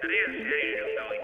Şuraya, 0.00 0.26
şuraya 0.26 0.66
yürüyorum 0.66 0.96
da 0.96 1.02
o 1.02 1.14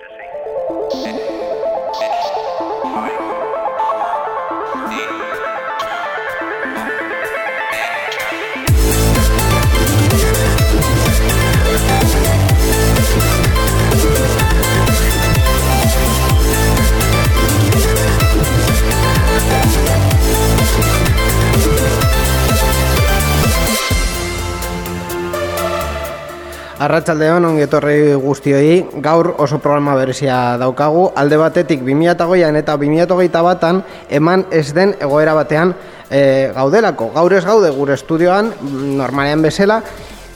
Arratsaldeon 26.81 27.45
ongi 27.45 27.67
etorri 27.67 28.15
guztioi, 28.17 28.77
gaur 29.05 29.35
oso 29.45 29.59
programa 29.61 29.93
berezia 29.99 30.57
daukagu, 30.57 31.11
alde 31.13 31.37
batetik 31.37 31.83
2008an 31.85 32.57
eta 32.57 32.77
2008 32.81 33.43
batan 33.45 33.83
eman 34.09 34.47
ez 34.49 34.71
den 34.73 34.95
egoera 34.97 35.35
batean 35.37 35.75
e, 36.09 36.23
gaudelako. 36.57 37.11
Gaur 37.13 37.35
ez 37.37 37.43
gaude 37.45 37.69
gure 37.77 37.99
estudioan, 38.01 38.49
normalean 38.97 39.45
bezala, 39.45 39.83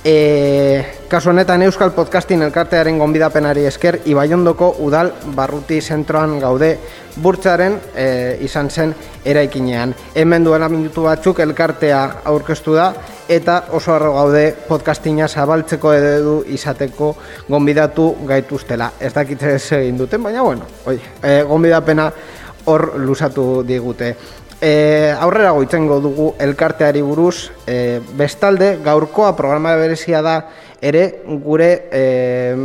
e, 0.04 0.84
kasu 1.08 1.30
honetan 1.30 1.62
Euskal 1.62 1.94
Podcastin 1.96 2.42
elkartearen 2.44 2.98
gonbidapenari 2.98 3.64
esker, 3.66 4.00
Ibaiondoko 4.04 4.74
udal 4.84 5.10
barruti 5.34 5.80
zentroan 5.80 6.36
gaude 6.42 6.76
burtsaren 7.22 7.78
e, 7.96 8.06
izan 8.44 8.68
zen 8.70 8.94
eraikinean. 9.24 9.94
Hemen 10.14 10.44
duela 10.44 10.68
minutu 10.68 11.06
batzuk 11.08 11.40
elkartea 11.40 12.02
aurkeztu 12.30 12.76
da, 12.76 12.90
eta 13.28 13.62
oso 13.72 13.94
harro 13.94 14.12
gaude 14.18 14.44
podcastina 14.68 15.28
zabaltzeko 15.28 15.92
edu 15.96 16.38
izateko 16.52 17.14
gonbidatu 17.48 18.10
gaituztela. 18.28 18.92
Ez 19.00 19.14
dakitze 19.14 19.54
ez 19.56 19.66
egin 19.80 19.98
duten, 19.98 20.22
baina 20.22 20.42
bueno, 20.44 20.68
oi, 20.86 20.98
e, 21.22 21.42
gonbidapena 21.48 22.10
hor 22.66 22.94
lusatu 22.96 23.62
digute. 23.66 24.14
E, 24.64 25.12
aurrera 25.20 25.50
goitzengo 25.52 25.98
dugu 26.00 26.30
elkarteari 26.40 27.02
buruz, 27.04 27.50
e, 27.68 28.00
bestalde 28.16 28.78
gaurkoa 28.80 29.34
programa 29.36 29.74
berezia 29.76 30.22
da 30.24 30.38
ere 30.80 31.02
gure 31.44 31.68
e, 31.92 32.56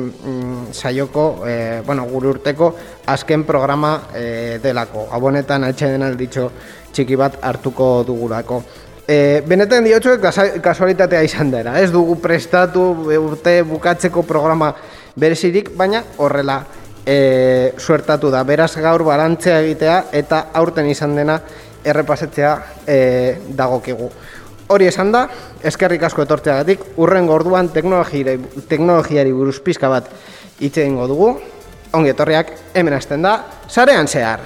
saioko, 0.71 1.43
e, 1.43 1.81
bueno, 1.83 2.05
gure 2.07 2.31
urteko 2.31 2.71
azken 3.03 3.43
programa 3.43 3.97
e, 4.15 4.61
delako. 4.63 5.09
Abonetan 5.11 5.67
altxeden 5.67 6.07
alditxo 6.07 6.47
txiki 6.95 7.19
bat 7.19 7.35
hartuko 7.43 7.91
dugulako. 8.07 8.63
E, 9.03 9.43
benetan 9.43 9.83
diotxo, 9.83 10.15
kasualitatea 10.63 11.27
izan 11.27 11.51
dira. 11.51 11.75
Ez 11.83 11.91
dugu 11.91 12.15
prestatu 12.23 12.93
urte 13.19 13.59
bukatzeko 13.67 14.23
programa 14.23 14.71
berezirik, 15.19 15.75
baina 15.75 16.05
horrela 16.15 16.61
e, 17.03 17.73
suertatu 17.75 18.31
da. 18.31 18.45
Beraz 18.47 18.77
gaur 18.79 19.03
balantzea 19.03 19.59
egitea 19.65 20.03
eta 20.15 20.45
aurten 20.53 20.87
izan 20.87 21.19
dena 21.19 21.41
errepasetzea 21.83 22.53
e, 22.87 22.97
dagokigu. 23.57 24.09
Hori 24.69 24.85
esan 24.85 25.11
da, 25.11 25.23
eskerrik 25.65 26.03
asko 26.05 26.23
etortzeagatik, 26.27 26.83
urren 27.01 27.25
gorduan 27.27 27.71
teknologiari 27.73 29.33
buruz 29.33 29.57
pizka 29.65 29.89
bat 29.89 30.11
hitz 30.59 30.75
egingo 30.77 31.07
dugu. 31.09 31.31
Ongi 31.97 32.13
etorriak, 32.13 32.53
hemen 32.77 32.93
hasten 32.93 33.25
da, 33.25 33.39
sarean 33.67 34.07
zehar. 34.07 34.45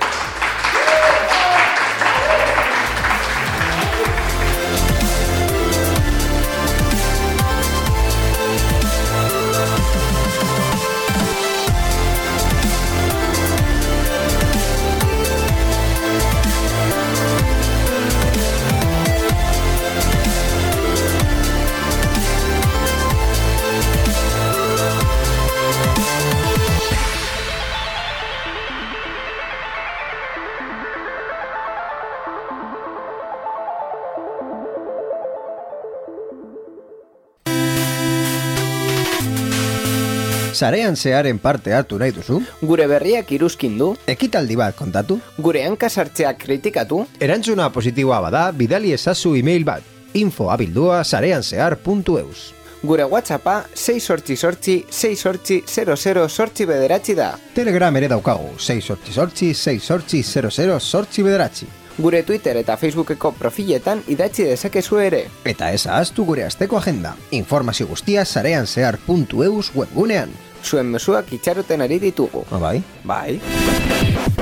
Zarean 40.63 40.95
zearen 40.95 41.39
parte 41.43 41.73
hartu 41.75 41.97
nahi 41.99 42.13
duzu? 42.15 42.37
Gure 42.61 42.85
berriak 42.87 43.33
iruzkin 43.35 43.73
du? 43.75 43.89
Ekitaldi 44.07 44.55
bat 44.55 44.77
kontatu? 44.79 45.17
Gure 45.35 45.65
hankasartzeak 45.65 46.37
kritikatu? 46.39 47.01
Erantzuna 47.19 47.65
positiboa 47.75 48.21
bada, 48.23 48.45
bidali 48.55 48.93
ezazu 48.95 49.35
e-mail 49.35 49.65
bat. 49.67 49.83
info 50.13 50.51
abildua 50.53 51.03
zareanzear.eus 51.03 52.53
Gure 52.83 53.03
whatsappa 53.03 53.65
6 53.73 53.99
sortzi 53.99 54.37
sortzi 54.37 54.75
6 54.89 55.19
sortzi 55.19 55.63
00 55.65 56.29
sortzi 56.29 56.65
bederatzi 56.65 57.15
da. 57.15 57.33
Telegram 57.55 57.95
ere 57.97 58.07
daukagu, 58.07 58.53
6 58.57 58.87
sortzi 58.87 59.13
sortzi 59.13 59.53
6 59.53 59.79
sortzi 59.83 60.23
00 60.23 60.79
sortzi 60.79 61.23
bederatzi. 61.23 61.67
Gure 61.97 62.23
Twitter 62.23 62.57
eta 62.57 62.77
Facebookeko 62.77 63.33
profiletan 63.39 64.03
idatzi 64.07 64.47
dezakezu 64.47 64.99
ere. 64.99 65.25
Eta 65.43 65.71
ez 65.73 65.85
ahaztu 65.87 66.23
gure 66.25 66.47
asteko 66.47 66.77
agenda. 66.77 67.15
Informazio 67.31 67.87
guztia 67.87 68.25
zareanzear.eus 68.25 69.71
webgunean. 69.75 70.31
Zuen 70.63 70.85
mesuak 70.95 71.33
itxaroten 71.35 71.83
ari 71.83 71.99
ditugu. 71.99 72.45
Ah, 72.51 72.59
bai? 72.59 72.77
Bai. 73.03 74.32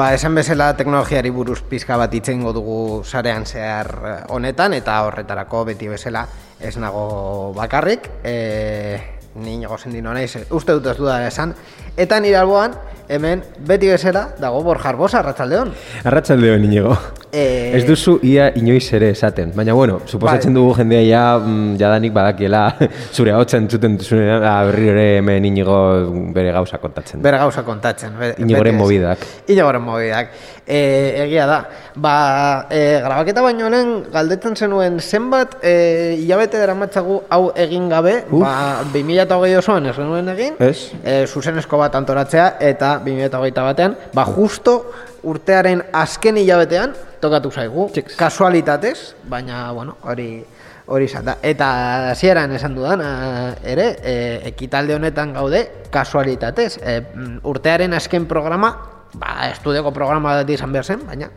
Ba, 0.00 0.14
esan 0.16 0.32
bezala 0.32 0.70
teknologiari 0.78 1.28
buruz 1.28 1.58
pizka 1.68 1.98
bat 2.00 2.14
itzengo 2.16 2.54
dugu 2.56 3.02
sarean 3.04 3.44
zehar 3.44 3.90
eh, 4.08 4.14
honetan 4.32 4.72
eta 4.72 4.94
horretarako 5.04 5.66
beti 5.68 5.90
bezala 5.92 6.22
ez 6.56 6.72
nago 6.80 7.52
bakarrik 7.52 8.08
e, 8.24 8.96
ni 9.44 9.58
nago 9.60 9.76
sendino 9.76 10.16
naiz 10.16 10.46
uste 10.48 10.78
dut 10.78 10.88
ez 10.94 10.96
duda 10.96 11.20
esan 11.28 11.52
eta 12.00 12.16
nire 12.24 12.40
alboan 12.40 12.80
hemen 13.12 13.44
beti 13.60 13.92
bezala 13.92 14.30
dago 14.40 14.64
Borja 14.64 14.88
Arbosa, 14.88 15.20
Arratsaldeon. 15.20 15.74
Arratsaldeon 16.08 16.64
inigo. 16.64 16.96
Eh, 17.32 17.76
Ez 17.76 17.84
duzu 17.86 18.18
ia 18.26 18.48
inoiz 18.58 18.92
ere 18.92 19.10
esaten, 19.14 19.52
baina 19.54 19.72
bueno, 19.72 20.00
suposatzen 20.06 20.50
Bai. 20.52 20.60
dugu 20.60 20.74
jendea 20.74 21.02
ja 21.06 21.38
mm, 21.38 21.76
jadanik 21.78 22.12
badakiela 22.12 22.62
zure 23.16 23.32
hotza 23.38 23.56
entzuten 23.60 23.96
duzunean, 24.00 24.42
ah, 24.42 24.64
berriro 24.66 24.96
ere 24.96 25.18
hemen 25.20 25.44
inigo 25.44 25.76
bere 26.34 26.50
gauza 26.52 26.78
kontatzen. 26.82 27.22
Bere 27.22 27.38
gauza 27.38 27.62
kontatzen. 27.62 28.16
be- 28.18 28.34
Inigoren 28.42 28.74
mobidak. 28.76 29.18
Inigoren 29.46 29.82
mobidak. 29.82 30.32
E, 30.66 30.80
egia 31.24 31.46
da. 31.46 31.60
Ba, 31.94 32.66
e, 32.70 32.98
grabaketa 33.04 33.42
baino 33.42 33.68
lehen 33.70 34.04
galdetzen 34.12 34.56
zenuen 34.56 34.98
zenbat 35.00 35.56
e, 35.62 36.16
hilabete 36.18 36.58
dara 36.58 36.74
matzagu 36.74 37.20
hau 37.28 37.52
egin 37.54 37.88
gabe, 37.90 38.24
Uf. 38.30 38.42
ba, 38.42 38.82
2008 38.92 39.58
osoan 39.58 39.86
ez 39.86 39.94
genuen 39.96 40.28
egin, 40.34 40.54
Ez? 40.58 40.90
e, 41.04 41.26
zuzenezko 41.26 41.78
bat 41.78 41.94
antoratzea 41.94 42.56
eta 42.60 42.96
2008 43.04 43.62
batean, 43.70 43.96
ba, 44.14 44.24
justo 44.24 44.76
urtearen 45.22 45.82
azken 45.92 46.38
hilabetean 46.40 46.94
tokatu 47.20 47.50
zaigu, 47.50 47.88
Txiks. 47.92 48.16
kasualitatez, 48.16 49.14
baina, 49.28 49.70
bueno, 49.76 49.96
hori 50.02 50.30
hori 50.90 51.06
izan 51.06 51.24
da. 51.28 51.36
Eta 51.46 51.70
hasieran 52.10 52.52
esan 52.56 52.74
dudan 52.74 53.02
ere, 53.62 53.86
e, 54.02 54.14
ekitalde 54.50 54.96
honetan 54.96 55.34
gaude 55.36 55.62
kasualitatez. 55.92 56.70
E, 56.82 57.00
mm, 57.00 57.42
urtearen 57.46 57.94
azken 57.94 58.26
programa, 58.30 58.72
ba, 59.14 59.36
estudioko 59.50 59.92
programa 59.94 60.34
bat 60.40 60.50
izan 60.50 60.72
behar 60.72 60.88
zen, 60.94 61.06
baina 61.06 61.30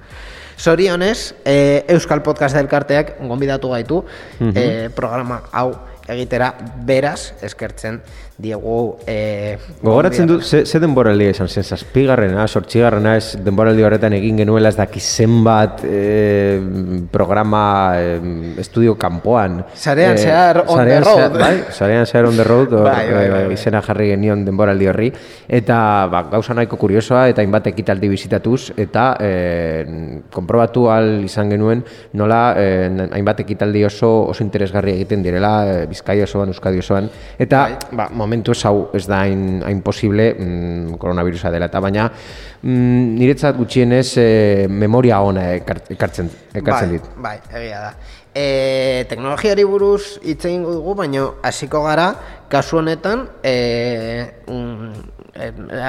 Zorionez, 0.57 1.33
e, 1.45 1.86
Euskal 1.89 2.21
Podcast 2.24 2.56
elkarteak 2.56 3.15
gonbidatu 3.25 3.71
gaitu 3.74 4.03
e, 4.53 4.89
programa 4.95 5.41
hau 5.51 5.71
egitera 6.09 6.51
beraz 6.86 7.33
eskertzen 7.41 8.01
diegu 8.38 8.97
e, 9.06 9.57
Gogoratzen 9.83 10.27
dut, 10.27 10.44
ze, 10.44 10.63
ze 10.65 10.80
denboraldia 10.81 11.33
izan 11.33 11.47
zen, 11.47 11.63
zazpigarrena, 11.63 12.47
sortxigarrena 12.47 13.15
ez 13.19 13.38
denboraldi 13.45 13.85
horretan 13.85 14.15
egin 14.18 14.39
genuela 14.41 14.71
ez 14.74 14.77
daki 14.77 15.00
zenbat 15.00 15.83
e, 15.85 16.57
programa 17.13 17.63
e, 18.00 18.15
estudio 18.63 18.95
kanpoan. 18.97 19.59
Sarean 19.75 20.18
zehar 20.18 20.63
on 20.68 20.88
the 20.88 21.00
road. 21.03 21.38
bai, 21.39 21.53
sarean 21.71 22.07
zehar 22.09 22.25
on 22.25 22.38
the 22.38 22.47
road, 22.47 22.74
hor, 22.77 22.89
Bai, 22.89 23.06
bai, 23.12 23.30
bai, 23.30 23.41
e, 23.44 23.45
bai. 23.50 23.53
izena 23.53 23.83
jarri 23.85 24.09
genion 24.13 24.45
denboraldi 24.47 24.89
horri. 24.89 25.12
Eta 25.47 25.77
ba, 26.12 26.24
gauza 26.31 26.56
nahiko 26.57 26.79
kuriosoa 26.81 27.27
eta 27.31 27.44
hainbat 27.44 27.69
ekitaldi 27.74 28.09
bizitatuz 28.12 28.74
eta 28.77 29.06
e, 29.21 29.31
konprobatu 30.33 30.88
al 30.91 31.13
izan 31.27 31.53
genuen 31.53 31.83
nola 32.19 32.41
e, 32.57 32.68
hainbat 33.13 33.44
ekitaldi 33.45 33.86
oso 33.86 34.12
oso 34.33 34.44
interesgarri 34.44 34.95
egiten 34.97 35.24
direla 35.25 35.53
e, 35.68 35.77
Bizkaia 35.91 36.25
osoan, 36.27 36.53
Euskadi 36.53 36.81
osoan 36.81 37.09
eta 37.41 37.65
ba, 37.91 38.09
momentu 38.23 38.55
hau 38.63 38.87
ez 38.95 39.03
da 39.05 39.21
hain, 39.27 39.61
hain 39.67 39.83
posible 39.85 40.31
mm, 40.33 40.97
koronavirusa 41.01 41.51
dela 41.53 41.67
eta 41.71 41.81
baina 41.83 42.07
mm, 42.09 43.13
niretzat 43.19 43.59
gutxienez 43.59 44.07
e, 44.17 44.27
memoria 44.71 45.21
ona 45.21 45.49
ekart- 45.59 45.91
ekartzen, 45.93 46.31
ekartzen 46.55 46.89
bai, 46.89 46.97
dit. 46.97 47.09
Bai, 47.27 47.37
egia 47.61 47.81
da. 47.89 47.93
E, 48.33 49.05
teknologiari 49.11 49.61
buruz 49.69 50.17
hitz 50.23 50.41
egingo 50.47 50.71
dugu, 50.79 50.95
baina 51.03 51.27
hasiko 51.45 51.83
gara 51.85 52.07
kasu 52.53 52.77
honetan 52.83 53.25
e, 53.41 53.53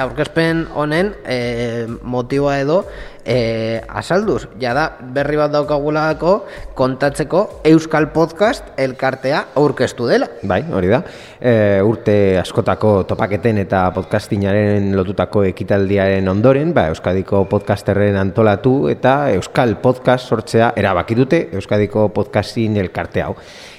aurkezpen 0.01 0.63
honen 0.73 1.11
e, 1.21 1.85
motiboa 2.01 2.55
edo 2.63 2.79
e, 3.21 3.81
asalduz. 3.85 4.47
Ja 4.61 4.73
da, 4.73 4.85
berri 5.13 5.37
bat 5.37 5.53
daukagulako 5.53 6.33
kontatzeko 6.77 7.43
Euskal 7.69 8.09
Podcast 8.15 8.73
elkartea 8.81 9.43
aurkeztu 9.61 10.09
dela. 10.09 10.31
Bai, 10.41 10.63
hori 10.73 10.89
da. 10.89 11.03
E, 11.37 11.53
urte 11.85 12.39
askotako 12.41 12.95
topaketen 13.11 13.61
eta 13.61 13.83
podcastingaren 13.93 14.89
lotutako 14.97 15.45
ekitaldiaren 15.51 16.33
ondoren, 16.33 16.73
ba, 16.73 16.87
Euskadiko 16.95 17.43
podcasterren 17.51 18.17
antolatu 18.17 18.87
eta 18.89 19.19
Euskal 19.37 19.77
Podcast 19.85 20.33
sortzea 20.33 20.73
erabaki 20.81 21.21
dute 21.21 21.45
Euskadiko 21.53 22.09
podcasting 22.17 22.81
elkarte 22.81 23.21
hau. 23.21 23.35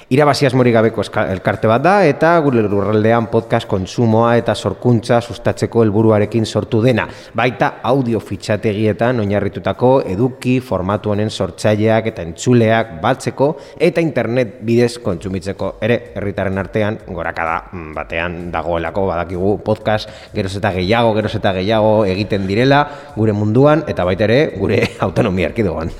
Irabazi 0.06 0.46
asmorik 0.46 0.70
gabeko 0.70 1.02
elkarte 1.02 1.66
bat 1.66 1.82
da 1.82 1.92
eta 2.06 2.28
gure 2.44 2.60
lurraldean 2.62 3.24
podcast 3.26 3.66
kontsumoa 3.66 4.36
eta 4.38 4.54
sorkuntza 4.54 5.16
sustatzeko 5.18 5.82
helburuarekin 5.82 6.46
sortu 6.46 6.78
dena. 6.84 7.08
Baita 7.34 7.72
audio 7.90 8.20
fitxategietan 8.22 9.18
oinarritutako 9.24 9.90
eduki 10.06 10.60
formatu 10.62 11.10
honen 11.10 11.26
sortzaileak 11.26 12.06
eta 12.12 12.22
entzuleak 12.22 12.92
batzeko 13.02 13.48
eta 13.82 14.04
internet 14.06 14.60
bidez 14.68 14.92
kontsumitzeko 15.02 15.72
ere 15.82 15.98
herritarren 16.14 16.62
artean 16.62 17.00
gorakada 17.08 17.58
batean 17.98 18.52
dagoelako 18.54 19.08
badakigu 19.10 19.56
podcast 19.66 20.30
geroz 20.36 20.54
eta 20.60 20.70
gehiago, 20.78 21.16
geroz 21.18 21.34
eta 21.40 21.50
gehiago 21.58 21.96
egiten 22.06 22.46
direla 22.46 22.84
gure 23.16 23.34
munduan 23.34 23.82
eta 23.90 24.06
baita 24.06 24.30
ere 24.30 24.52
gure 24.54 24.84
autonomia 25.08 25.50
erkidegoan. 25.50 25.90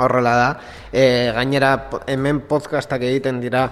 Horrela 0.00 0.38
da. 0.40 0.48
E, 0.92 1.32
gainera 1.34 1.88
hemen 2.06 2.40
podcastak 2.48 3.02
egiten 3.08 3.40
dira 3.40 3.70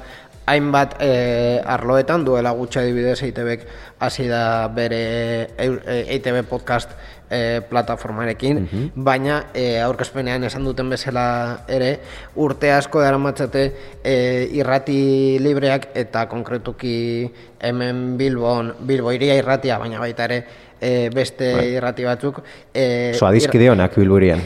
hainbat 0.51 0.97
e, 1.05 1.61
arloetan 1.63 2.25
duela 2.25 2.51
gutxa 2.57 2.81
adibidez 2.81 3.21
EITBek 3.23 3.67
hasi 4.01 4.27
da 4.27 4.67
bere 4.75 5.51
Eu- 5.59 5.79
e, 5.87 6.01
EITB 6.17 6.43
podcast 6.49 6.91
e, 7.31 7.61
plataformarekin, 7.69 8.91
baina 8.97 9.45
e, 9.55 9.79
aurkezpenean 9.85 10.43
esan 10.49 10.65
duten 10.67 10.91
bezala 10.91 11.61
ere 11.69 11.93
urte 12.35 12.73
asko 12.73 13.03
daramatzate 13.05 13.63
e, 14.03 14.49
irrati 14.59 15.39
libreak 15.39 15.91
eta 15.95 16.25
konkretuki 16.27 17.31
hemen 17.61 18.17
Bilbon, 18.19 18.75
Bilbo 18.81 19.13
iria 19.13 19.37
irratia, 19.39 19.79
baina 19.79 20.01
baita 20.03 20.25
ere 20.27 20.41
e, 20.81 21.11
beste 21.15 21.53
irrati 21.77 22.09
batzuk 22.09 22.41
e, 22.75 23.13
So 23.15 23.29
adizkide 23.29 23.71
honak 23.71 23.95
bilburian. 24.01 24.41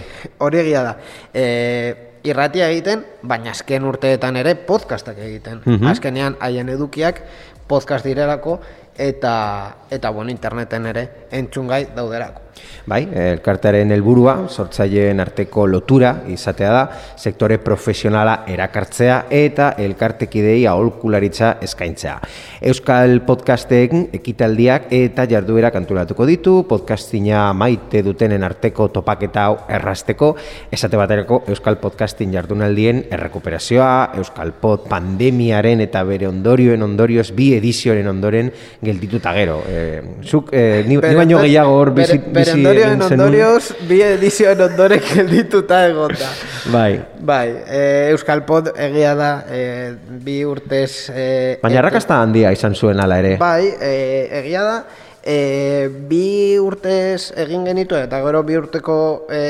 Hori 0.44 0.58
egia 0.66 0.82
da. 0.90 0.98
E, 1.32 2.10
irratia 2.24 2.68
egiten, 2.72 3.04
baina 3.22 3.52
azken 3.52 3.84
urteetan 3.84 4.36
ere 4.40 4.54
podcastak 4.54 5.18
egiten. 5.20 5.60
Azkenean 5.90 6.38
haien 6.40 6.68
edukiak 6.72 7.20
podcast 7.68 8.04
direlako 8.04 8.58
eta 8.96 9.84
eta 9.90 10.10
bueno, 10.10 10.30
interneten 10.30 10.86
ere 10.86 11.08
entzungai 11.30 11.86
dauderako. 11.94 12.44
Bai, 12.86 13.00
elkartearen 13.32 13.90
helburua 13.94 14.34
sortzaileen 14.52 15.22
arteko 15.22 15.64
lotura 15.66 16.10
izatea 16.30 16.72
da, 16.74 16.82
sektore 17.16 17.56
profesionala 17.64 18.34
erakartzea 18.50 19.16
eta 19.32 19.70
elkartekidei 19.80 20.66
aholkularitza 20.70 21.54
eskaintzea. 21.64 22.18
Euskal 22.70 23.16
podcasten 23.26 24.08
ekitaldiak 24.18 24.90
eta 24.94 25.26
jarduerak 25.30 25.78
antolatuko 25.80 26.28
ditu, 26.28 26.54
podcastina 26.68 27.46
maite 27.56 28.04
dutenen 28.06 28.44
arteko 28.44 28.90
topaketa 28.98 29.48
hau 29.48 29.56
errasteko, 29.78 30.34
esate 30.70 31.00
baterako 31.00 31.42
Euskal 31.54 31.80
podcastin 31.82 32.36
jardunaldien 32.36 33.04
errekuperazioa, 33.10 34.12
Euskal 34.20 34.52
pod 34.60 34.86
pandemiaren 34.90 35.82
eta 35.84 36.04
bere 36.06 36.28
ondorioen 36.28 36.84
ondorioz 36.84 37.30
bi 37.34 37.50
edizioaren 37.56 38.12
ondoren 38.12 38.52
geldituta 38.84 39.32
gero. 39.36 39.60
E, 39.68 40.02
zuk, 40.22 40.50
e, 40.52 40.82
ni, 40.86 40.96
ni 40.96 41.14
baino 41.16 41.40
gehiago 41.42 41.74
hor 41.78 41.92
bizi, 41.96 42.18
bere, 42.18 42.32
bere 42.32 42.44
bizi 42.44 42.56
ondorioen 42.58 43.04
ondorioz, 43.08 43.62
bi 43.88 44.00
edizioen 44.04 44.64
ondoren 44.68 45.02
geldituta 45.08 45.80
egonda. 45.88 46.30
Bai. 46.72 46.92
Bai, 47.24 47.48
e, 47.64 47.80
Euskal 48.12 48.44
Pod 48.44 48.70
egia 48.76 49.14
da 49.18 49.30
e, 49.48 49.62
bi 50.24 50.42
urtez... 50.44 51.08
E, 51.10 51.24
Baina 51.62 51.80
arrakasta 51.80 52.20
handia 52.20 52.52
izan 52.52 52.76
zuen 52.76 53.00
ala 53.00 53.18
ere. 53.22 53.36
Bai, 53.40 53.72
e, 53.80 53.94
egia 54.42 54.64
da, 54.66 54.76
e, 55.24 55.88
bi 56.08 56.58
urtez 56.60 57.32
egin 57.40 57.64
genitu 57.64 57.96
eta 57.96 58.20
gero 58.24 58.42
bi 58.44 58.58
urteko 58.60 58.96
e, 59.32 59.40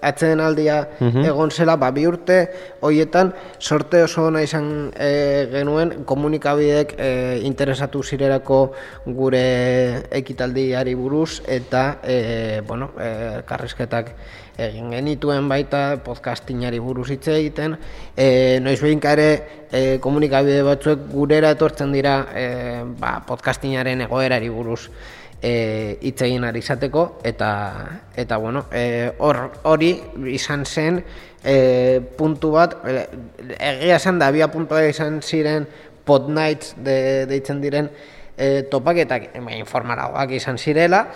atzeden 0.00 0.40
aldia 0.40 0.80
egon 1.00 1.52
zela, 1.52 1.76
ba, 1.76 1.90
bi 1.92 2.06
urte 2.08 2.40
hoietan 2.80 3.34
sorte 3.58 4.02
oso 4.06 4.26
ona 4.30 4.42
izan 4.42 4.90
e, 4.96 5.46
genuen 5.52 6.04
komunikabidek 6.08 6.96
e, 6.98 7.10
interesatu 7.44 8.02
zirerako 8.02 8.60
gure 9.06 9.44
ekitaldiari 10.22 10.96
buruz 10.96 11.42
eta 11.46 12.00
e, 12.02 12.62
bueno, 12.66 12.92
e, 12.98 13.42
karrizketak 13.46 14.14
egin 14.66 14.90
genituen 14.92 15.48
baita 15.48 16.00
podcastingari 16.04 16.80
buruz 16.82 17.08
hitz 17.14 17.28
egiten. 17.32 17.76
E, 18.16 18.58
noiz 18.62 18.80
behinka 18.82 19.14
ere 19.16 19.28
e, 19.70 19.82
komunikabide 20.02 20.62
batzuek 20.66 21.08
gurera 21.12 21.54
etortzen 21.56 21.92
dira 21.96 22.14
e, 22.34 22.44
ba, 23.00 23.16
podcastingaren 23.28 24.04
egoerari 24.06 24.50
buruz 24.52 24.90
e, 25.42 25.98
hitz 26.00 26.20
egin 26.26 26.44
ari 26.48 26.62
izateko. 26.64 27.06
Eta 27.24 27.50
eta 28.16 28.38
bueno 28.42 28.66
e, 28.72 29.10
hor 29.18 29.42
hori 29.70 29.92
izan 30.34 30.66
zen 30.66 31.02
e, 31.44 32.00
puntu 32.18 32.54
bat 32.56 32.78
e, 32.84 33.04
egia 33.58 33.96
esan 33.96 34.20
da 34.20 34.28
abia 34.28 34.50
puntua 34.52 34.84
izan 34.88 35.20
ziren 35.22 35.66
pod 36.04 36.28
nights 36.28 36.74
de, 36.76 37.26
deitzen 37.30 37.60
diren 37.62 37.90
e, 38.36 38.62
topaketak 38.70 39.30
e, 39.34 39.44
informalagoak 39.58 40.36
izan 40.36 40.58
zirela 40.58 41.06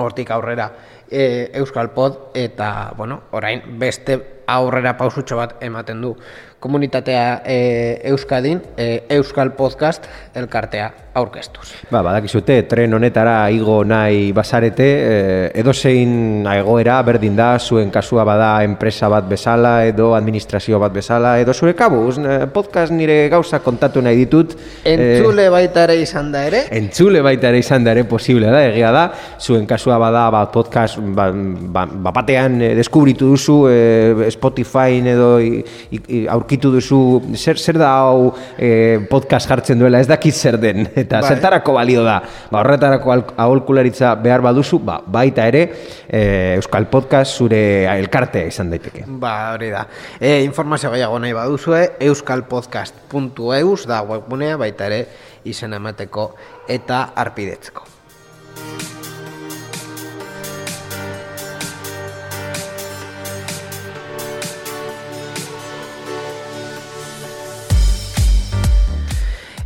hortik 0.00 0.30
aurrera 0.32 0.70
e, 1.10 1.50
Euskal 1.54 1.90
Pod 1.90 2.30
eta 2.34 2.92
bueno, 2.96 3.22
orain 3.32 3.62
beste 3.78 4.18
aurrera 4.46 4.96
pausutxo 4.98 5.36
bat 5.36 5.58
ematen 5.62 6.00
du 6.02 6.14
komunitatea 6.60 7.42
e, 7.44 8.00
Euskadin 8.04 8.60
e, 8.76 9.04
Euskal 9.08 9.52
Podcast 9.56 10.06
elkartea 10.34 10.92
aurkeztuz. 11.14 11.72
Ba, 11.90 12.02
badakizute, 12.06 12.60
tren 12.70 12.92
honetara 12.94 13.50
igo 13.50 13.80
nahi 13.84 14.30
bazarete, 14.34 14.86
eh, 14.86 15.50
edozein 15.58 16.46
egoera 16.52 17.00
berdin 17.06 17.34
da, 17.34 17.48
zuen 17.58 17.90
kasua 17.90 18.22
bada 18.28 18.50
enpresa 18.62 19.08
bat 19.10 19.26
bezala, 19.28 19.72
edo 19.88 20.12
administrazio 20.14 20.78
bat 20.78 20.94
bezala, 20.94 21.32
edo 21.42 21.54
zure 21.54 21.74
kabuz, 21.74 22.18
eh, 22.18 22.46
podcast 22.52 22.94
nire 22.94 23.28
gauza 23.32 23.58
kontatu 23.64 24.02
nahi 24.02 24.20
ditut. 24.22 24.54
eh, 24.84 24.94
Entzule 24.94 25.48
baita 25.50 25.84
ere 25.88 25.96
izan 26.00 26.30
da 26.32 26.44
ere, 26.46 26.62
Entzule 26.78 27.22
baita 27.26 27.48
ere 27.48 27.58
izan 27.58 27.84
da 27.84 27.90
ere 27.90 28.04
posible 28.04 28.46
da, 28.46 28.62
egia 28.68 28.92
da, 28.94 29.08
zuen 29.40 29.66
kasua 29.66 29.98
bada 29.98 30.28
ba, 30.30 30.44
podcast 30.52 31.00
ba, 31.00 31.30
ba, 31.34 31.86
ba, 31.90 32.12
batean 32.12 32.60
eh, 32.62 32.74
deskubritu 32.78 33.32
duzu 33.34 33.58
eh, 33.68 34.30
Spotify 34.30 35.02
edo 35.02 35.40
i, 35.40 35.64
i, 35.90 36.00
i, 36.06 36.26
aurkitu 36.50 36.70
duzu 36.72 37.22
zer, 37.36 37.58
zer 37.58 37.78
da 37.78 37.90
hau 38.02 38.32
eh, 38.58 38.98
podcast 39.10 39.48
jartzen 39.48 39.78
duela, 39.78 40.00
ez 40.00 40.08
dakit 40.08 40.34
zer 40.34 40.58
den, 40.58 40.88
eta 41.02 41.20
Bai. 41.20 41.30
zertarako 41.30 41.74
balio 41.76 42.02
da, 42.02 42.18
ba, 42.50 42.60
horretarako 42.64 43.14
aholkularitza 43.36 44.16
behar 44.18 44.42
baduzu, 44.42 44.80
ba, 44.82 45.00
baita 45.06 45.46
ere 45.46 45.62
eh, 46.08 46.56
Euskal 46.56 46.88
Podcast 46.90 47.38
zure 47.38 47.86
elkartea 47.86 48.50
izan 48.50 48.70
daiteke. 48.70 49.04
ba 49.06 49.52
hori 49.54 49.70
da. 49.70 49.86
E, 50.18 50.40
informazio 50.42 50.90
gehiago 50.90 51.18
nahi 51.22 51.36
baduzue, 51.36 51.84
euskalpodcast.eus 52.00 53.86
da 53.86 54.02
webgunea 54.02 54.58
baita 54.58 54.90
ere 54.90 55.04
izen 55.44 55.78
emateko 55.78 56.32
eta 56.68 57.10
arpidetzeko. 57.14 57.86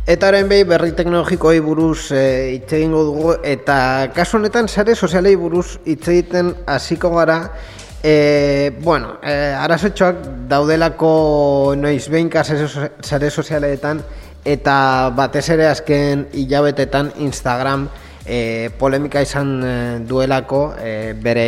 Eta 0.05 0.27
orain 0.29 0.45
behi 0.45 0.61
berri 0.69 0.91
teknologikoi 0.93 1.63
buruz 1.65 2.11
e, 2.13 2.19
hitz 2.53 2.75
egingo 2.77 2.99
dugu 3.07 3.31
eta 3.41 4.11
kasu 4.13 4.37
honetan 4.37 4.69
sare 4.69 4.93
sozialei 4.93 5.33
buruz 5.33 5.79
hitz 5.81 6.03
egiten 6.13 6.51
hasiko 6.69 7.09
gara. 7.15 7.39
E, 8.05 8.69
bueno, 8.85 9.15
e, 9.25 9.33
arazotxoak 9.57 10.21
daudelako 10.51 11.73
noiz 11.81 12.05
behinka 12.13 12.45
sare 12.45 13.31
sozialetan 13.31 14.05
eta 14.45 14.77
batez 15.17 15.47
ere 15.57 15.71
azken 15.73 16.27
hilabetetan 16.37 17.15
Instagram 17.25 17.89
e, 18.27 18.69
polemika 18.77 19.25
izan 19.25 19.55
duelako 20.05 20.67
e, 20.77 21.15
bere 21.17 21.47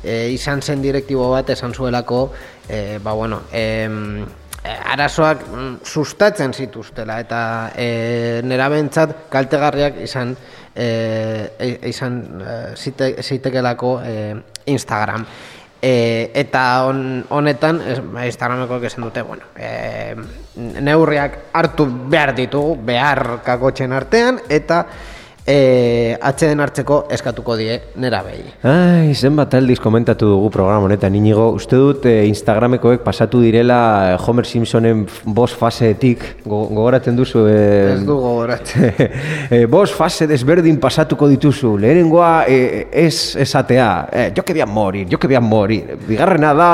e, 0.00 0.30
izan 0.32 0.64
zen 0.64 0.80
direktibo 0.80 1.28
bat 1.36 1.52
esan 1.52 1.76
zuelako 1.76 2.30
e, 2.70 2.96
ba 3.04 3.12
bueno, 3.12 3.42
e, 3.52 3.66
Eh, 3.84 4.41
arazoak 4.64 5.46
mm, 5.48 5.72
sustatzen 5.84 6.52
zituztela 6.54 7.18
eta 7.22 7.40
e, 7.74 8.42
nerabentzat 8.46 9.26
kaltegarriak 9.32 9.98
izan 10.04 10.36
e, 10.74 11.78
izan 11.90 12.20
e, 12.40 12.60
zitekelako 13.22 13.96
e, 14.04 14.14
Instagram. 14.66 15.26
E, 15.82 16.30
eta 16.38 16.62
on, 16.86 17.24
honetan 17.34 17.80
Instagrameko 18.22 18.78
esan 18.86 19.02
dute 19.08 19.24
bueno, 19.26 19.48
e, 19.58 20.14
neurriak 20.78 21.38
hartu 21.58 21.88
behar 22.12 22.36
ditugu 22.36 22.76
behar 22.86 23.40
kakotxen 23.42 23.92
artean 23.96 24.38
eta 24.48 24.84
e, 25.46 26.16
atxeden 26.22 26.60
hartzeko 26.62 26.98
eskatuko 27.12 27.56
die 27.58 27.78
nera 28.00 28.22
behi. 28.24 28.44
Ai, 28.68 29.14
zenbat 29.14 29.54
aldiz 29.58 29.78
komentatu 29.82 30.28
dugu 30.30 30.50
programa 30.54 30.86
honetan, 30.86 31.14
inigo, 31.18 31.48
uste 31.56 31.78
dut 31.78 32.06
e, 32.06 32.14
Instagramekoek 32.28 33.02
pasatu 33.04 33.42
direla 33.42 33.80
eh, 34.12 34.16
Homer 34.22 34.46
Simpsonen 34.46 35.04
bos 35.24 35.50
faseetik, 35.58 36.24
gogoratzen 36.46 37.18
duzu? 37.18 37.44
E, 37.50 37.58
Ez 37.96 38.00
du 38.06 38.16
gogoratzen. 38.16 38.92
e, 39.54 39.64
bos 39.70 39.90
fase 39.94 40.28
desberdin 40.30 40.78
pasatuko 40.82 41.28
dituzu, 41.32 41.74
lehenengoa 41.82 42.32
e, 42.46 42.86
ez 43.04 43.36
esatea, 43.42 43.90
e, 44.12 44.26
jo 44.36 44.46
que 44.46 44.66
morir, 44.66 45.08
jo 45.10 45.18
que 45.18 45.40
morir, 45.40 45.96
bigarrena 46.06 46.54
da 46.54 46.72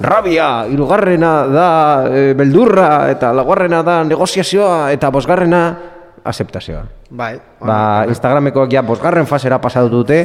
rabia, 0.00 0.66
irugarrena 0.72 1.32
da 1.46 1.70
e, 2.08 2.32
beldurra, 2.34 3.10
eta 3.12 3.32
laguarrena 3.36 3.82
da 3.82 4.02
negoziazioa, 4.04 4.92
eta 4.92 5.10
bosgarrena 5.10 5.66
aceptazioa. 6.24 6.95
Bai. 7.10 7.36
Ba, 7.60 8.04
Instagramekoak 8.10 8.72
ja 8.72 8.82
bosgarren 8.82 9.26
fasera 9.30 9.60
pasatu 9.62 9.90
dute, 9.92 10.18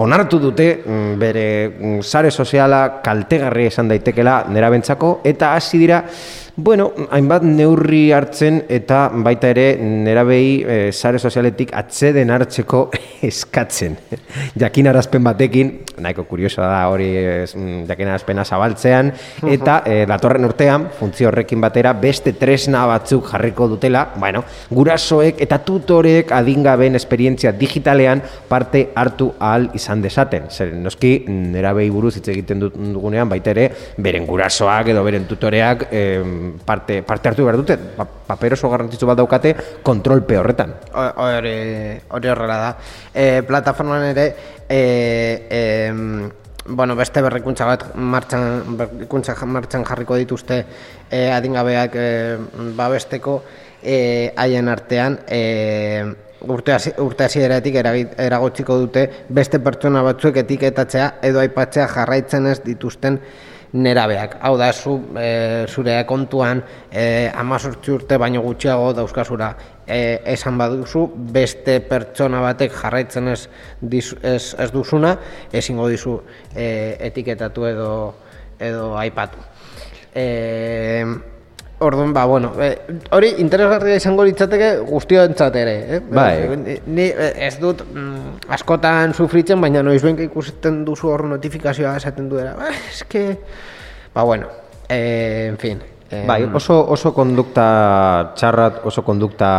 onartu 0.00 0.38
dute 0.40 0.68
mm, 0.78 1.12
bere 1.20 1.46
mm, 1.68 2.00
sare 2.04 2.30
soziala 2.30 3.02
kaltegarri 3.04 3.68
esan 3.68 3.88
daitekela 3.92 4.44
nera 4.52 4.70
bentsako, 4.72 5.20
eta 5.24 5.54
hasi 5.56 5.80
dira 5.82 6.02
Bueno, 6.56 6.86
hainbat 7.12 7.42
neurri 7.44 8.14
hartzen 8.16 8.62
eta 8.72 9.10
baita 9.20 9.50
ere 9.52 9.64
nerabei 9.76 10.62
e, 10.64 10.76
sare 10.88 11.18
sozialetik 11.20 11.74
atzeden 11.76 12.30
hartzeko 12.32 12.78
eskatzen. 13.28 13.98
Jakinarazpen 14.56 15.20
batekin, 15.26 15.72
nahiko 16.00 16.24
kurioso 16.24 16.62
da 16.64 16.86
hori 16.88 17.10
mm, 17.12 17.82
jakinarazpena 17.90 18.46
zabaltzean, 18.48 19.12
eta 19.52 19.82
e, 19.84 19.98
datorren 20.08 20.48
urtean, 20.48 20.86
funtzio 20.96 21.28
horrekin 21.28 21.60
batera, 21.60 21.92
beste 21.92 22.32
tresna 22.40 22.86
batzuk 22.88 23.28
jarriko 23.34 23.68
dutela, 23.74 24.06
bueno, 24.16 24.40
gurasoek 24.70 25.44
eta 25.44 25.60
tutorek 25.60 26.32
adingaben 26.32 26.96
esperientzia 26.96 27.52
digitalean 27.52 28.24
parte 28.48 28.86
hartu 28.96 29.28
ahal 29.36 29.68
izan 29.76 30.00
desaten. 30.00 30.48
Zer, 30.48 30.72
noski, 30.72 31.12
nerabei 31.28 31.90
buruz 31.92 32.14
hitz 32.16 32.30
egiten 32.32 32.64
dugunean, 32.64 33.28
baita 33.28 33.52
ere, 33.52 33.68
beren 34.00 34.24
gurasoak 34.24 34.94
edo 34.96 35.04
beren 35.04 35.28
tutoreak, 35.28 35.88
parte, 36.64 37.02
parte 37.02 37.28
hartu 37.28 37.44
behar 37.44 37.58
dute, 37.60 37.76
pa, 37.76 38.06
paper 38.06 38.56
oso 38.56 38.70
garrantzitsu 38.72 39.08
bat 39.08 39.18
daukate 39.18 39.54
kontrolpe 39.82 40.38
horretan. 40.38 40.74
Hori 40.94 42.32
horrela 42.32 42.58
da. 42.62 42.72
E, 43.14 43.42
plataforman 43.46 44.08
ere, 44.10 44.26
e, 44.68 44.80
e, 45.50 45.62
bueno, 46.68 46.96
beste 46.96 47.22
berrikuntza 47.22 47.66
bat 47.68 47.88
martxan, 47.94 48.76
berrikuntza 48.76 49.36
martxan 49.46 49.86
jarriko 49.86 50.18
dituzte 50.18 50.64
e, 51.10 51.30
adingabeak 51.30 51.96
e, 51.96 52.10
babesteko 52.76 53.40
e, 53.82 54.32
haien 54.36 54.68
artean, 54.68 55.20
e, 55.28 56.24
urte 56.46 57.24
hasieratik 57.24 57.78
eragotziko 57.80 58.76
dute 58.84 59.06
beste 59.28 59.58
pertsona 59.58 60.02
batzuek 60.06 60.42
etiketatzea 60.44 61.08
edo 61.26 61.40
aipatzea 61.42 61.86
jarraitzen 61.90 62.46
ez 62.50 62.60
dituzten 62.64 63.18
nerabeak. 63.76 64.38
Hau 64.42 64.56
da, 64.58 64.70
zu, 64.72 64.96
e, 65.20 65.66
zure 65.68 65.96
kontuan 66.08 66.62
e, 66.90 67.28
amazortzi 67.34 67.92
urte 67.94 68.18
baino 68.20 68.42
gutxiago 68.44 68.92
dauzkazura 68.96 69.50
e, 69.86 70.00
esan 70.34 70.58
baduzu, 70.58 71.06
beste 71.36 71.78
pertsona 71.88 72.42
batek 72.44 72.74
jarraitzen 72.80 73.32
ez, 73.32 73.40
ez, 73.92 74.42
ez 74.58 74.70
duzuna, 74.74 75.16
ezingo 75.52 75.88
dizu 75.92 76.18
e, 76.54 76.96
etiketatu 77.10 77.68
edo, 77.70 77.92
edo 78.58 78.92
aipatu. 78.98 79.44
E, 80.16 80.26
Orduan, 81.78 82.14
ba, 82.14 82.24
bueno, 82.24 82.52
eh, 82.58 82.78
hori 83.12 83.34
interesgarria 83.42 83.98
izango 84.00 84.24
litzateke 84.24 84.68
guztio 84.88 85.20
entzat 85.28 85.58
ere, 85.60 85.74
eh? 85.96 85.98
Bai. 86.00 86.56
Ni 86.86 87.04
eh, 87.10 87.32
ez 87.46 87.58
dut 87.60 87.82
mm, 87.84 88.46
askotan 88.56 89.12
sufritzen, 89.12 89.60
baina 89.60 89.82
noiz 89.84 90.00
benka 90.04 90.24
ikusten 90.24 90.78
duzu 90.86 91.10
hor 91.12 91.26
notifikazioa 91.34 91.92
esaten 92.00 92.30
duera. 92.32 92.54
Ba, 92.56 92.70
eske... 92.88 93.26
Ba, 94.14 94.24
bueno, 94.24 94.48
eh, 94.88 95.50
en 95.50 95.58
fin. 95.60 95.82
Eh, 96.08 96.22
bai, 96.24 96.38
oso, 96.54 96.78
oso 96.96 97.12
kondukta 97.12 97.66
txarrat, 98.38 98.80
oso 98.88 99.04
kondukta 99.04 99.50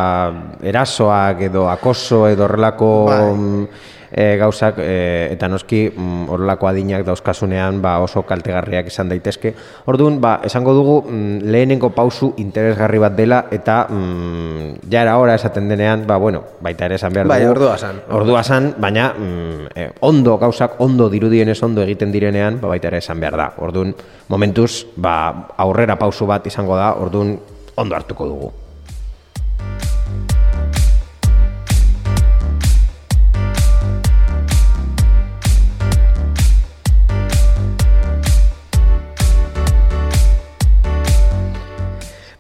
erasoak 0.65 1.45
edo 1.51 1.67
akoso 1.69 2.25
edo 2.31 2.47
horrelako... 2.49 2.91
Bai 3.11 3.21
mm, 3.29 3.69
e, 4.17 4.37
gauzak 4.37 4.79
e, 4.81 5.29
eta 5.35 5.47
noski 5.47 5.83
mm, 5.91 6.25
horrelako 6.33 6.67
adinak 6.71 7.05
dauzkasunean 7.05 7.77
ba, 7.83 7.99
oso 8.01 8.23
kaltegarriak 8.25 8.89
izan 8.89 9.11
daitezke. 9.13 9.53
Orduan, 9.85 10.17
ba, 10.23 10.39
esango 10.47 10.73
dugu 10.73 10.97
mm, 11.05 11.45
lehenengo 11.45 11.91
pausu 11.93 12.31
interesgarri 12.41 13.01
bat 13.03 13.13
dela 13.13 13.43
eta 13.53 13.83
mm, 13.85 14.89
ja 14.89 15.05
era 15.05 15.17
ora 15.21 15.37
esaten 15.37 15.69
denean, 15.69 16.07
ba, 16.09 16.17
bueno, 16.17 16.43
baita 16.65 16.89
ere 16.89 16.97
esan 16.97 17.13
behar 17.13 17.29
bai, 17.29 17.41
dugu. 17.45 17.53
Bai, 17.53 17.55
ordua 17.55 17.77
san. 17.77 18.01
Ordua 18.09 18.43
san, 18.43 18.73
baina 18.81 19.11
mm, 19.13 19.73
e, 19.75 19.89
ondo 20.09 20.37
gauzak, 20.41 20.81
ondo 20.81 21.11
dirudienez 21.13 21.61
ondo 21.63 21.85
egiten 21.85 22.11
direnean, 22.11 22.61
ba, 22.61 22.73
baita 22.73 22.89
ere 22.89 23.03
esan 23.05 23.21
behar 23.21 23.37
da. 23.37 23.51
Orduan, 23.61 23.93
momentuz, 24.33 24.87
ba, 24.97 25.17
aurrera 25.57 25.99
pausu 26.01 26.25
bat 26.25 26.49
izango 26.49 26.79
da, 26.79 26.95
orduan, 26.97 27.37
ondo 27.77 27.95
hartuko 27.95 28.25
dugu. 28.25 28.55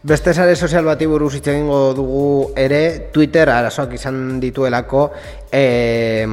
Beste 0.07 0.33
sare 0.33 0.55
sozial 0.55 0.85
bati 0.87 1.03
buruz 1.03 1.33
hitz 1.35 1.49
egingo 1.51 1.77
dugu 1.91 2.27
ere 2.55 3.09
Twitter 3.11 3.49
arazoak 3.51 3.97
izan 3.97 4.37
dituelako 4.39 5.01
eh, 5.51 6.23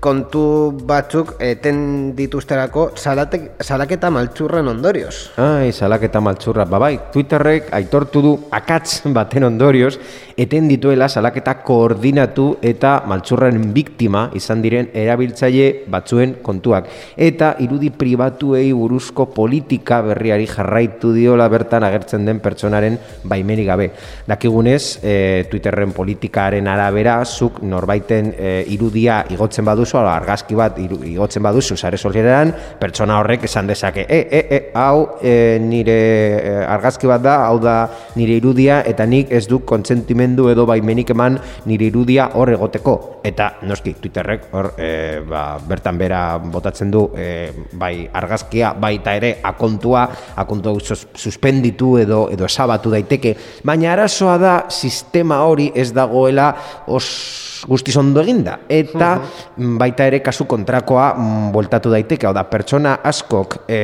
kontu 0.00 0.70
batzuk 0.86 1.34
eten 1.42 2.14
dituzterako 2.16 2.90
salatek, 2.96 3.50
salaketa 3.62 4.10
maltzurren 4.14 4.70
ondorioz. 4.70 5.14
Ai, 5.42 5.72
salaketa 5.72 6.20
maltzurra, 6.22 6.66
babai, 6.70 6.94
Twitterrek 7.12 7.72
aitortu 7.74 8.22
du 8.22 8.34
akatz 8.54 9.02
baten 9.14 9.48
ondorioz, 9.48 9.96
eten 10.38 10.68
dituela 10.70 11.08
salaketa 11.08 11.56
koordinatu 11.66 12.46
eta 12.62 13.00
maltzurren 13.10 13.58
biktima 13.74 14.28
izan 14.38 14.62
diren 14.62 14.90
erabiltzaile 14.94 15.88
batzuen 15.90 16.36
kontuak. 16.46 16.86
Eta 17.16 17.54
irudi 17.64 17.90
pribatuei 17.90 18.70
buruzko 18.72 19.26
politika 19.34 20.00
berriari 20.06 20.46
jarraitu 20.46 21.10
diola 21.16 21.48
bertan 21.50 21.86
agertzen 21.88 22.28
den 22.28 22.38
pertsonaren 22.44 22.98
baimeri 23.24 23.66
gabe. 23.66 23.90
Dakigunez, 24.28 25.00
e, 25.02 25.16
Twitterren 25.50 25.92
politikaren 25.96 26.70
arabera, 26.70 27.18
zuk 27.24 27.62
norbaiten 27.66 28.32
e, 28.38 28.54
irudia 28.70 29.24
igotzen 29.34 29.66
badu 29.66 29.87
baduzu, 29.92 30.12
argazki 30.12 30.56
bat 30.56 30.78
igotzen 30.78 31.42
baduzu 31.42 31.76
sare 31.76 31.96
sozialean, 31.96 32.52
pertsona 32.80 33.18
horrek 33.20 33.44
esan 33.44 33.66
dezake, 33.66 34.04
e, 34.08 34.18
e, 34.30 34.40
e, 34.50 34.60
hau 34.74 35.18
e, 35.22 35.58
nire 35.60 35.98
e, 36.38 36.54
argazki 36.66 37.06
bat 37.06 37.22
da, 37.22 37.36
hau 37.46 37.58
da 37.58 37.88
nire 38.16 38.36
irudia, 38.38 38.82
eta 38.86 39.06
nik 39.06 39.32
ez 39.32 39.46
du 39.48 39.60
kontsentimendu 39.64 40.48
edo 40.50 40.66
baimenik 40.66 41.10
eman 41.10 41.38
nire 41.66 41.88
irudia 41.88 42.30
hor 42.34 42.52
egoteko. 42.52 43.20
Eta 43.24 43.58
noski, 43.62 43.94
Twitterrek 44.00 44.48
hor 44.52 44.72
e, 44.78 45.20
ba, 45.28 45.58
bertan 45.68 45.98
bera 45.98 46.22
botatzen 46.38 46.90
du 46.90 47.08
e, 47.16 47.50
bai 47.72 48.08
argazkia, 48.12 48.74
baita 48.78 49.14
ere 49.18 49.38
akontua, 49.42 50.06
akontua 50.36 50.78
suspenditu 51.14 51.96
edo 51.98 52.26
edo 52.32 52.46
esabatu 52.48 52.92
daiteke, 52.92 53.34
baina 53.64 53.92
arazoa 53.92 54.38
da 54.38 54.54
sistema 54.68 55.42
hori 55.46 55.70
ez 55.74 55.90
dagoela 55.94 56.52
oso 56.86 57.47
guztiz 57.66 57.96
ondo 57.96 58.20
eginda. 58.22 58.58
Eta 58.68 59.10
mm, 59.18 59.76
baita 59.80 60.06
ere 60.08 60.20
kasu 60.24 60.46
kontrakoa 60.48 61.08
mm, 61.14 61.48
bueltatu 61.54 61.90
daiteke, 61.92 62.28
hau 62.28 62.34
da, 62.36 62.44
pertsona 62.50 62.98
askok 63.04 63.62
e, 63.66 63.80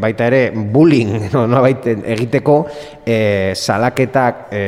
baita 0.00 0.28
ere 0.30 0.40
bullying 0.52 1.28
no, 1.34 1.44
no, 1.50 1.62
egiteko 1.66 2.56
e, 3.04 3.52
salaketak 3.54 4.48
e, 4.50 4.62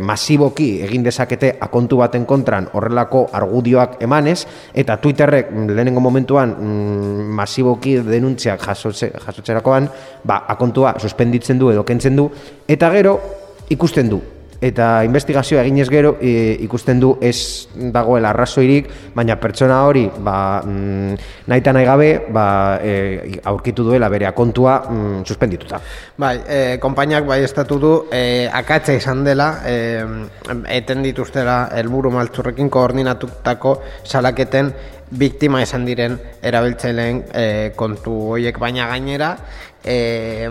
masiboki 0.00 0.70
egin 0.86 1.04
dezakete 1.06 1.54
akontu 1.68 2.00
baten 2.02 2.24
kontran 2.28 2.70
horrelako 2.72 3.26
argudioak 3.32 3.98
emanez, 4.04 4.38
eta 4.74 4.98
Twitterrek 5.02 5.52
mm, 5.52 5.68
lehenengo 5.74 6.04
momentuan 6.04 6.54
mm, 6.54 7.28
masiboki 7.42 7.98
denuntziak 8.06 8.64
jasotze, 8.64 9.12
jasotzerakoan, 9.26 9.90
ba, 10.24 10.42
akontua 10.48 10.96
suspenditzen 10.98 11.58
du 11.58 11.72
edo 11.74 11.84
kentzen 11.84 12.16
du, 12.16 12.30
eta 12.68 12.90
gero 12.94 13.18
ikusten 13.68 14.08
du 14.08 14.22
eta 14.60 15.04
investigazioa 15.06 15.62
eginez 15.62 15.86
gero 15.90 16.16
e, 16.20 16.56
ikusten 16.64 16.98
du 17.00 17.12
ez 17.22 17.68
dagoela 17.94 18.32
arrazoirik, 18.32 18.88
baina 19.14 19.38
pertsona 19.38 19.84
hori 19.86 20.08
ba, 20.18 20.62
mm, 20.64 21.14
nahi 21.46 21.62
nahi 21.62 21.84
gabe 21.86 22.08
ba, 22.34 22.46
e, 22.82 23.38
aurkitu 23.44 23.84
duela 23.84 24.08
bere 24.08 24.26
akontua 24.26 24.82
mm, 24.90 25.24
suspendituta. 25.24 25.80
Bai, 26.18 26.36
e, 26.48 26.78
konpainiak 26.80 27.26
bai 27.26 27.42
estatu 27.44 27.78
du 27.78 27.92
e, 28.10 28.48
akatza 28.52 28.94
izan 28.94 29.24
dela 29.24 29.62
e, 29.64 30.04
eten 30.74 31.02
dituztera 31.02 31.68
helburu 31.78 32.10
maltzurrekin 32.10 32.70
koordinatutako 32.70 33.78
salaketen 34.04 34.72
biktima 35.10 35.62
izan 35.62 35.86
diren 35.86 36.18
erabiltzaileen 36.42 37.22
e, 37.32 37.46
kontu 37.76 38.14
horiek 38.34 38.58
baina 38.58 38.88
gainera 38.90 39.36
e, 39.84 40.48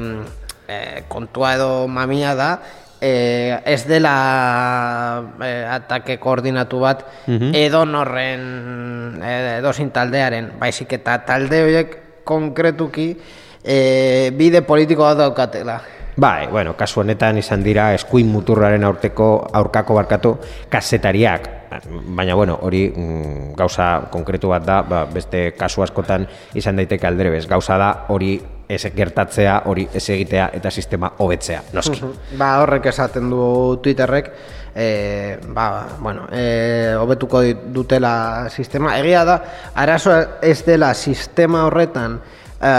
e, 0.68 0.78
kontua 1.08 1.56
edo 1.58 1.72
mamia 1.88 2.34
da 2.36 2.52
e, 3.02 3.60
ez 3.66 3.86
dela 3.88 5.24
e, 5.42 5.52
atake 5.78 6.18
koordinatu 6.18 6.80
bat 6.84 7.06
mm 7.28 7.54
edo 7.58 7.86
norren 7.86 9.22
edo 9.24 9.74
zin 9.74 9.92
taldearen 9.92 10.52
baizik 10.60 10.94
eta 11.00 11.20
talde 11.26 11.62
horiek 11.64 11.96
konkretuki 12.28 13.10
e, 13.64 14.32
bide 14.38 14.62
politikoa 14.62 15.14
daukatela 15.16 15.80
Bai, 16.18 16.48
bueno, 16.50 16.74
kasu 16.74 17.04
honetan 17.04 17.38
izan 17.38 17.62
dira 17.62 17.92
eskuin 17.94 18.26
muturraren 18.34 18.82
aurteko 18.88 19.28
aurkako 19.54 19.94
barkatu 20.00 20.32
kasetariak. 20.70 21.46
Baina, 22.18 22.34
bueno, 22.34 22.56
hori 22.66 22.88
mm, 22.90 23.52
gauza 23.54 24.08
konkretu 24.10 24.50
bat 24.50 24.66
da, 24.66 24.80
ba, 24.82 25.04
beste 25.14 25.52
kasu 25.54 25.86
askotan 25.86 26.26
izan 26.58 26.82
daiteke 26.82 27.06
aldrebez. 27.06 27.44
Gauza 27.46 27.78
da 27.78 27.92
hori 28.10 28.40
ez 28.68 28.84
gertatzea, 28.96 29.62
hori 29.66 29.88
ez 29.96 30.04
egitea 30.10 30.50
eta 30.58 30.72
sistema 30.72 31.12
hobetzea, 31.18 31.62
noski. 31.74 32.02
ba, 32.38 32.58
horrek 32.62 32.90
esaten 32.92 33.30
du 33.32 33.80
Twitterrek, 33.84 34.32
e, 34.76 35.38
ba, 35.56 35.88
bueno, 36.00 36.28
e, 36.32 36.94
hobetuko 37.00 37.42
dutela 37.74 38.50
sistema. 38.50 38.98
Egia 39.00 39.24
da, 39.26 39.38
arazo 39.76 40.18
ez 40.42 40.60
dela 40.68 40.94
sistema 40.94 41.64
horretan 41.70 42.20
e, 42.60 42.74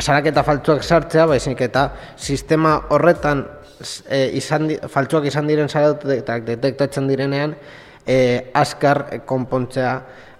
saraketa 0.00 0.44
faltzuak 0.44 0.84
sartzea, 0.84 1.26
baizik 1.26 1.64
eta 1.66 1.88
sistema 2.16 2.76
horretan 2.94 3.46
e, 4.10 4.28
izan, 4.38 4.70
faltzuak 4.92 5.26
izan 5.32 5.48
diren 5.48 5.72
saraketak 5.72 6.44
detektatzen 6.52 7.08
direnean, 7.08 7.56
e, 8.06 8.50
askar 8.54 9.22
konpontzea 9.26 9.98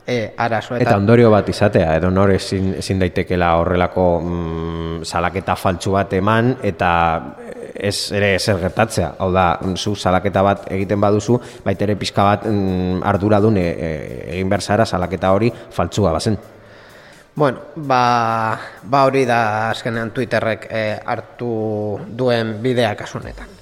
e, 0.08 0.32
arazo. 0.36 0.76
Eta, 0.80 0.96
ondorio 0.96 1.30
bat 1.30 1.48
izatea, 1.52 1.92
edo 2.00 2.08
nor 2.10 2.32
ezin, 2.32 2.72
ezin 2.80 3.02
daitekela 3.02 3.52
horrelako 3.60 4.06
mm, 4.22 5.02
salaketa 5.04 5.56
faltsu 5.60 5.92
bat 5.98 6.14
eman, 6.16 6.54
eta 6.64 6.90
ez 7.76 7.96
ere 8.16 8.32
zer 8.40 8.58
gertatzea. 8.64 9.12
Hau 9.20 9.28
da, 9.34 9.50
zu 9.76 9.94
salaketa 9.94 10.42
bat 10.42 10.64
egiten 10.72 11.00
baduzu, 11.04 11.36
baita 11.64 11.84
ere 11.86 11.98
pixka 12.00 12.24
bat 12.24 12.48
mm, 12.48 13.02
arduradun 13.12 13.60
e, 13.60 13.66
e, 13.68 13.92
egin 14.38 14.48
berzara 14.48 14.88
salaketa 14.88 15.34
hori 15.36 15.52
faltsua 15.52 16.16
bazen. 16.16 16.40
Bueno, 17.38 17.76
ba, 17.76 18.02
ba 18.82 19.04
hori 19.06 19.22
da 19.28 19.68
azkenean 19.68 20.10
Twitterrek 20.16 20.66
e, 20.72 20.82
hartu 21.06 21.52
duen 22.08 22.56
bidea 22.64 22.96
kasunetan. 22.98 23.57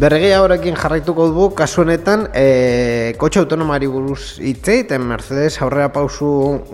Berregia 0.00 0.38
horrekin 0.40 0.78
jarraituko 0.80 1.26
dugu, 1.28 1.46
kasu 1.52 1.82
honetan, 1.82 2.22
e, 2.32 3.12
kotxe 3.20 3.42
autonomari 3.42 3.88
buruz 3.92 4.38
hitzeiten 4.40 5.02
Mercedes 5.04 5.58
aurrera 5.60 5.90
pausu 5.92 6.30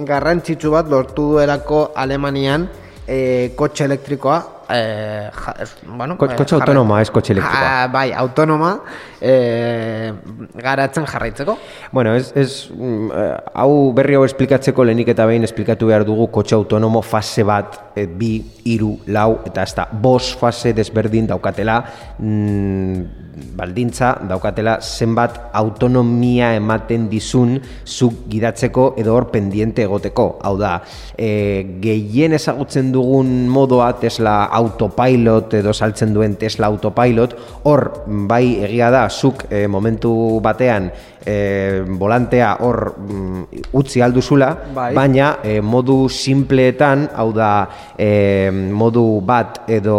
garrantzitsu 0.06 0.70
bat 0.70 0.86
lortu 0.86 1.24
duelako 1.32 1.80
Alemanian 1.98 2.68
e, 3.02 3.50
kotxe 3.58 3.88
elektrikoa 3.88 4.36
eh, 4.70 5.30
ja, 5.32 5.54
bueno, 5.86 6.16
Ko, 6.18 6.28
kotxe 6.28 6.56
autonoma, 6.56 7.00
ez 7.02 7.10
kotxe 7.10 7.34
elektrikoa. 7.34 7.72
Ah, 7.82 7.86
bai, 7.92 8.10
autonoma 8.12 8.72
eh, 9.20 10.12
garatzen 10.54 11.06
jarraitzeko. 11.06 11.56
Bueno, 11.92 12.14
ez, 12.14 12.32
ez, 12.36 12.68
eh, 12.70 13.36
hau 13.54 13.92
berri 13.96 14.16
hau 14.18 14.24
esplikatzeko 14.26 14.84
lehenik 14.84 15.12
eta 15.14 15.26
behin 15.26 15.46
esplikatu 15.46 15.90
behar 15.90 16.06
dugu 16.08 16.28
kotxe 16.34 16.56
autonomo 16.56 17.02
fase 17.02 17.44
bat, 17.46 17.78
e, 17.96 18.06
bi, 18.06 18.32
iru, 18.64 18.96
lau, 19.06 19.40
eta 19.46 19.66
da, 19.76 19.88
bos 19.92 20.34
fase 20.38 20.72
desberdin 20.76 21.26
daukatela, 21.30 21.82
mm, 22.18 23.24
baldintza 23.56 24.14
daukatela 24.28 24.78
zenbat 24.80 25.36
autonomia 25.52 26.54
ematen 26.56 27.08
dizun 27.10 27.58
zuk 27.84 28.24
gidatzeko 28.32 28.94
edo 29.00 29.14
hor 29.14 29.28
pendiente 29.32 29.84
egoteko. 29.84 30.26
Hau 30.42 30.54
da, 30.60 30.78
e, 31.18 31.78
gehien 31.82 32.32
ezagutzen 32.36 32.92
dugun 32.94 33.48
modoa 33.52 33.92
Tesla 34.00 34.44
autopilot 34.56 35.54
edo 35.60 35.74
saltzen 35.74 36.14
duen 36.14 36.36
Tesla 36.40 36.70
autopilot, 36.70 37.36
hor 37.68 37.84
bai 38.06 38.64
egia 38.66 38.90
da 38.90 39.06
zuk 39.10 39.46
e, 39.50 39.66
momentu 39.68 40.12
batean 40.42 40.90
e, 41.26 41.82
volantea 41.98 42.52
hor 42.60 42.94
mm, 42.96 43.42
utzi 43.76 44.00
alduzula, 44.02 44.52
bai. 44.74 44.92
baina 44.94 45.32
e, 45.42 45.58
modu 45.60 46.06
simpleetan, 46.12 47.08
hau 47.18 47.28
da 47.34 47.50
e, 47.98 48.50
modu 48.52 49.04
bat 49.26 49.64
edo 49.68 49.98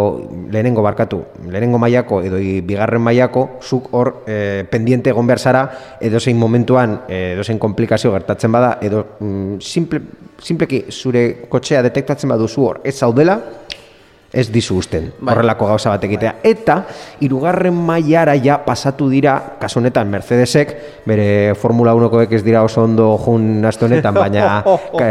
lehenengo 0.50 0.82
barkatu, 0.82 1.20
lehenengo 1.50 1.78
mailako 1.78 2.22
edo 2.24 2.40
bigarren 2.64 3.04
mailako, 3.04 3.46
zuk 3.60 3.92
hor 3.92 4.14
e, 4.26 4.64
pendiente 4.70 5.12
egon 5.12 5.28
behar 5.28 5.42
zara, 5.42 5.64
edo 6.00 6.20
zein 6.20 6.38
momentuan, 6.40 7.02
edo 7.08 7.44
zein 7.44 7.60
komplikazio 7.60 8.12
gertatzen 8.16 8.52
bada, 8.52 8.78
edo 8.82 9.04
mm, 9.20 9.60
simple, 9.60 10.00
simpleki 10.42 10.84
zure 10.90 11.24
kotxea 11.50 11.82
detektatzen 11.84 12.30
baduzu 12.30 12.64
hor, 12.64 12.80
ez 12.86 12.96
zaudela, 12.96 13.38
ez 14.32 14.50
dizu 14.52 14.76
usten, 14.76 15.08
bai. 15.20 15.32
horrelako 15.32 15.66
gauza 15.70 15.92
bat 15.94 16.04
egitea. 16.04 16.34
Eta, 16.44 16.82
irugarren 17.24 17.74
mailara 17.74 18.36
ja 18.44 18.58
pasatu 18.64 19.08
dira, 19.08 19.38
kasu 19.60 19.80
honetan 19.80 20.10
Mercedesek, 20.12 20.74
bere 21.08 21.54
Formula 21.56 21.94
1koek 21.96 22.34
ez 22.36 22.42
dira 22.44 22.62
oso 22.66 22.84
ondo 22.84 23.14
jun 23.24 23.64
astu 23.64 23.88
honetan, 23.88 24.14
baina 24.14 24.60
e, 25.00 25.08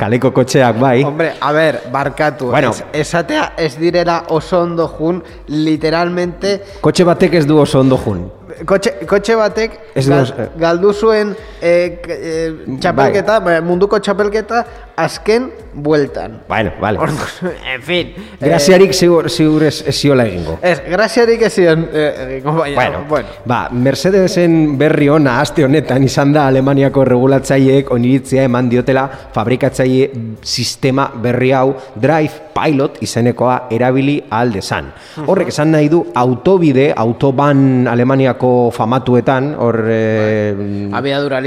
kaleko 0.00 0.32
kotxeak 0.32 0.80
bai. 0.80 1.02
Hombre, 1.04 1.34
a 1.40 1.52
ber, 1.52 1.82
barkatu, 1.92 2.50
bueno, 2.54 2.72
es, 2.72 2.84
esatea 3.04 3.52
ez 3.60 3.74
direla 3.78 4.24
oso 4.28 4.62
ondo 4.64 4.88
jun, 4.88 5.22
literalmente... 5.52 6.56
Kotxe 6.80 7.04
batek 7.04 7.40
ez 7.42 7.46
du 7.46 7.60
oso 7.60 7.84
ondo 7.84 8.00
jun. 8.00 8.28
Kotxe, 8.66 8.96
kotxe 9.08 9.36
batek 9.38 9.76
gal, 10.08 10.30
galdu 10.58 10.92
zuen 10.92 11.36
e, 11.60 11.70
e, 11.70 12.32
txapelketa, 12.80 13.38
bai. 13.44 13.60
munduko 13.64 14.00
txapelketa 14.00 14.64
azken 15.04 15.50
bueltan. 15.72 16.40
Bueno, 16.48 16.72
vale. 16.80 16.98
Ordu, 16.98 17.14
en 17.74 17.82
fin. 17.82 18.14
Graziarik 18.40 18.92
ziur, 18.92 19.30
ziur 19.30 19.62
ez, 19.64 19.82
ez 19.86 19.94
ziola 19.94 20.26
egingo. 20.26 20.58
Ez, 20.62 20.80
graziarik 20.90 21.42
ez 21.46 21.52
zion 21.54 21.86
egingo, 21.92 22.54
baina. 22.58 22.74
Bueno, 22.74 23.04
bueno. 23.08 23.28
Ba, 23.44 23.60
Mercedesen 23.70 24.76
berri 24.78 25.08
ona 25.08 25.38
aste 25.40 25.64
honetan 25.64 26.04
izan 26.04 26.34
da 26.34 26.46
Alemaniako 26.50 27.04
regulatzaileek 27.06 27.90
oniritzea 27.94 28.46
eman 28.48 28.68
diotela 28.70 29.06
fabrikatzaile 29.34 30.10
sistema 30.42 31.08
berri 31.22 31.52
hau 31.54 31.74
Drive 31.94 32.50
Pilot 32.54 32.98
izenekoa 33.04 33.70
erabili 33.72 34.18
alde 34.36 34.60
zan. 34.60 34.90
Horrek 35.26 35.52
esan 35.52 35.70
nahi 35.72 35.88
du 35.88 36.02
autobide, 36.14 36.90
autoban 36.96 37.86
Alemaniako 37.88 38.70
famatuetan, 38.74 39.54
hor... 39.58 39.80
Bai. 39.80 40.90
Abiadura 41.00 41.40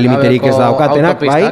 limiterik, 0.00 0.46
ez 0.48 0.54
daukatenak, 0.56 1.24
bai? 1.26 1.42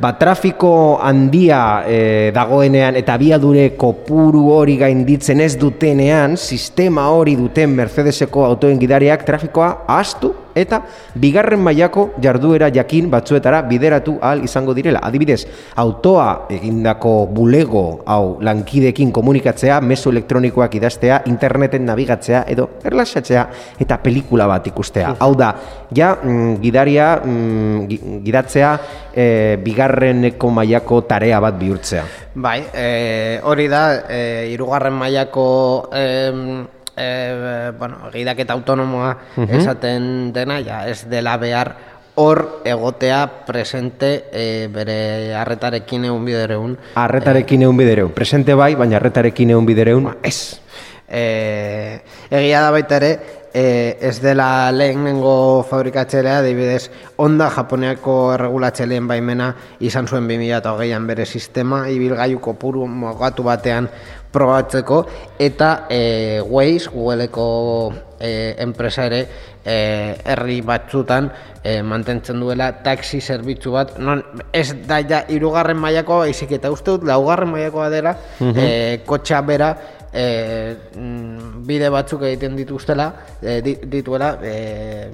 Ba, 0.00 0.14
trafiko 0.18 0.72
handia 1.02 1.82
e, 1.86 2.30
dagoenean 2.34 2.96
eta 3.00 3.16
abiadure 3.18 3.70
kopuru 3.78 4.48
hori 4.54 4.76
gainditzen 4.80 5.40
ez 5.44 5.54
dutenean, 5.60 6.36
sistema 6.36 7.08
hori 7.14 7.36
duten 7.38 7.74
Mercedeseko 7.76 8.46
autoen 8.46 8.80
gidariak 8.80 9.26
trafikoa 9.26 9.74
astu 10.00 10.32
eta 10.54 10.82
bigarren 11.14 11.60
mailako 11.60 12.10
jarduera 12.22 12.68
jakin 12.74 13.10
batzuetara 13.10 13.62
bideratu 13.62 14.18
ahal 14.20 14.44
izango 14.44 14.74
direla. 14.74 15.00
Adibidez, 15.02 15.46
autoa 15.76 16.46
egindako 16.50 17.26
bulego 17.26 18.02
hau 18.06 18.38
lankidekin 18.40 19.12
komunikatzea, 19.12 19.80
mezu 19.80 20.10
elektronikoak 20.10 20.74
idaztea, 20.80 21.22
interneten 21.26 21.84
nabigatzea 21.86 22.44
edo 22.48 22.68
erlaxatzea 22.84 23.46
eta 23.80 23.98
pelikula 24.02 24.46
bat 24.50 24.66
ikustea. 24.66 25.16
Hau 25.18 25.34
da, 25.38 25.52
ja 25.94 26.14
mm, 26.22 26.56
gidaria 26.62 27.08
mm, 27.24 27.86
gi- 27.88 28.00
gidatzea 28.24 28.72
e, 29.14 29.56
bigarreneko 29.62 30.50
mailako 30.50 31.02
tarea 31.08 31.40
bat 31.40 31.58
bihurtzea. 31.58 32.04
Bai, 32.34 32.60
e, 32.72 33.40
hori 33.44 33.68
da, 33.68 33.82
e, 34.08 34.48
irugarren 34.52 34.94
mailako 34.96 35.46
e, 35.92 36.04
e, 36.96 37.72
bueno, 37.78 38.10
gidaketa 38.12 38.52
autonomoa 38.52 39.16
esaten 39.48 40.32
dena, 40.32 40.60
ja, 40.64 40.86
ez 40.88 41.08
dela 41.10 41.36
behar 41.36 41.74
hor 42.14 42.62
egotea 42.64 43.44
presente 43.46 44.24
e, 44.32 44.68
bere 44.72 45.34
arretarekin 45.34 46.04
egun 46.10 46.24
bidereun. 46.24 46.76
Arretarekin 47.00 47.62
egun 47.64 47.78
bidereun. 47.80 48.12
Presente 48.12 48.54
bai, 48.54 48.74
baina 48.76 48.98
arretarekin 49.00 49.54
egun 49.54 49.68
bidereun, 49.68 50.10
ez. 50.22 50.60
E, 51.08 52.00
egia 52.30 52.60
da 52.64 52.72
baita 52.74 52.98
ere, 53.00 53.12
e, 53.52 53.96
ez 54.00 54.18
dela 54.20 54.70
lehenengo 54.72 55.64
fabrikatzelea, 55.68 56.38
adibidez, 56.40 56.90
Honda 57.16 57.48
Japoneako 57.52 58.16
erregulatzeleen 58.34 59.08
baimena 59.08 59.52
izan 59.80 60.08
zuen 60.08 60.28
2008an 60.28 61.08
bere 61.08 61.26
sistema, 61.26 61.86
ibilgailu 61.88 62.40
kopuru 62.44 62.86
mogatu 62.88 63.44
batean 63.48 63.88
probatzeko, 64.32 65.04
eta 65.38 65.86
e, 65.90 66.40
Waze, 66.40 66.90
Googleeko 66.92 67.46
e, 68.18 68.54
enpresa 68.64 69.06
ere, 69.10 69.22
e, 69.64 69.76
herri 70.24 70.60
batzutan 70.66 71.30
e, 71.62 71.80
mantentzen 71.82 72.40
duela 72.40 72.70
taxi 72.84 73.20
zerbitzu 73.20 73.74
bat, 73.76 73.96
non 73.98 74.22
ez 74.52 74.68
da 74.88 75.00
ja 75.06 75.22
irugarren 75.30 75.78
mailakoa 75.80 76.26
baizik 76.26 76.56
eta 76.58 76.72
uste 76.72 76.96
dut 76.96 77.08
laugarren 77.08 77.52
mailakoa 77.52 77.90
dela, 77.92 78.16
e, 78.40 79.02
kotxa 79.06 79.42
bera 79.46 79.72
e, 80.12 80.76
mm, 80.94 81.62
bide 81.66 81.88
batzuk 81.90 82.22
egiten 82.28 82.56
dituztela, 82.56 83.06
e, 83.40 83.60
di- 83.64 83.78
dituela 83.88 84.36
e, 84.44 85.08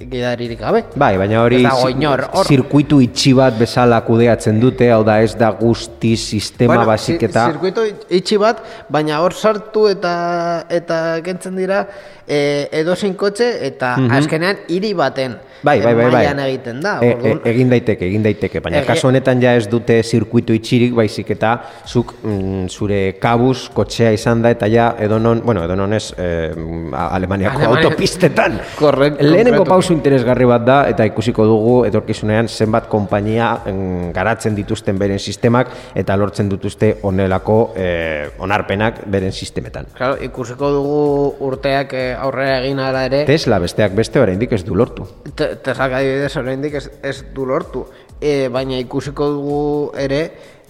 gidaririk 0.00 0.60
gabe. 0.60 0.84
Bai, 0.96 1.16
baina 1.20 1.42
hori 1.42 1.60
inor, 1.92 2.24
hor. 2.32 2.46
zirkuitu 2.48 3.00
itxi 3.04 3.34
bat 3.36 3.58
bezala 3.58 4.00
kudeatzen 4.06 4.60
dute, 4.60 4.90
hau 4.92 5.02
da 5.04 5.20
ez 5.22 5.34
da 5.36 5.50
guzti 5.52 6.16
sistema 6.16 6.74
Bueno, 6.74 6.86
basik 6.88 7.20
zir- 7.20 7.28
eta... 7.30 7.46
Zirkuito 7.52 7.84
itxi 8.08 8.38
bat, 8.40 8.62
baina 8.88 9.20
hor 9.20 9.32
sartu 9.36 9.86
eta 9.88 10.64
eta 10.68 11.20
kentzen 11.24 11.56
dira 11.56 11.84
e, 12.28 12.68
edozein 12.82 13.14
kotxe 13.18 13.50
eta 13.66 13.96
azkenean 14.20 14.56
hiri 14.68 14.94
baten 14.94 15.36
Bai, 15.62 15.80
bai, 15.82 15.90
bai, 15.92 16.04
bai. 16.04 16.12
mailan 16.12 16.38
egiten 16.44 16.76
da. 16.80 16.92
E, 17.02 17.08
e, 17.18 17.30
egin 17.50 17.66
daiteke, 17.72 18.06
egin 18.06 18.22
daiteke, 18.22 18.60
baina 18.62 18.78
Ege- 18.78 18.86
kasu 18.92 19.08
honetan 19.08 19.40
ja 19.42 19.56
ez 19.58 19.64
dute 19.66 19.96
zirkuitu 20.06 20.54
itxirik, 20.54 20.92
baizik 20.94 21.32
eta 21.34 21.56
zuk 21.84 22.12
mm, 22.22 22.68
zure 22.70 23.00
kabuz 23.18 23.64
kotxea 23.74 24.12
izan 24.14 24.42
da 24.44 24.52
eta 24.54 24.68
ja 24.70 24.92
edonon, 25.02 25.40
bueno, 25.44 25.64
edonon 25.66 25.92
ez 25.98 26.12
eh, 26.16 26.52
Alemaniako 26.92 27.58
Alemania- 27.58 27.72
autopistetan. 27.88 28.60
Korrekt, 28.78 29.20
Lehenengo 29.20 29.64
pausu 29.66 29.92
interesgarri 29.96 30.46
bat 30.46 30.62
da 30.64 30.76
eta 30.92 31.04
ikusiko 31.10 31.44
dugu 31.50 31.74
etorkizunean 31.90 32.46
zenbat 32.48 32.86
konpainia 32.88 33.50
mm, 33.66 34.12
garatzen 34.14 34.54
dituzten 34.54 34.98
beren 34.98 35.18
sistemak 35.18 35.74
eta 35.98 36.14
lortzen 36.16 36.48
dituzte 36.54 36.92
honelako 37.02 37.58
eh, 37.74 38.30
onarpenak 38.38 39.02
beren 39.10 39.32
sistemetan. 39.34 39.90
Claro, 39.98 40.20
ikusiko 40.22 40.70
dugu 40.70 41.34
urteak 41.50 41.92
eh, 41.98 42.08
aurrera 42.20 42.58
egin 42.62 42.78
ara 42.82 43.04
ere. 43.08 43.24
Tesla 43.28 43.58
besteak 43.62 43.94
beste 43.96 44.20
oraindik 44.20 44.52
ez 44.52 44.62
du 44.66 44.74
lortu. 44.76 45.06
Te- 45.34 45.54
Teslak 45.56 45.92
adibidez 46.00 46.34
oraindik 46.36 46.74
ez, 46.80 46.86
ez 47.02 47.16
du 47.34 47.46
lortu. 47.46 47.86
E, 48.20 48.48
baina 48.52 48.78
ikusiko 48.82 49.28
dugu 49.36 49.60
ere, 49.96 50.22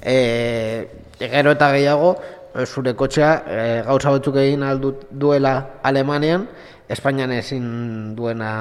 e, 0.02 0.88
gero 1.18 1.52
eta 1.56 1.70
gehiago, 1.72 2.14
e, 2.54 2.66
zure 2.66 2.94
kotxea 2.94 3.30
e, 3.46 3.61
gauza 3.87 4.11
batzuk 4.14 4.37
egin 4.42 4.62
aldu 4.62 4.94
duela 5.11 5.54
Alemanian, 5.82 6.48
Espainian 6.88 7.32
ezin 7.37 8.14
duena 8.16 8.52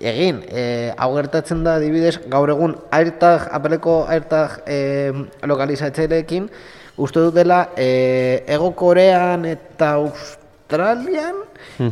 egin. 0.00 0.42
E, 0.48 0.92
hau 0.96 1.10
gertatzen 1.16 1.64
da 1.64 1.76
adibidez, 1.80 2.18
gaur 2.32 2.50
egun 2.50 2.76
AirTag, 2.90 3.48
Appleko 3.54 4.02
AirTag 4.10 4.62
e, 4.66 4.78
lokalizatzaileekin, 5.46 6.48
uste 7.02 7.20
dut 7.24 7.34
dela 7.36 7.68
e, 7.76 8.42
Ego 8.46 8.72
Korean 8.76 9.44
eta 9.48 9.94
Australian 10.72 11.36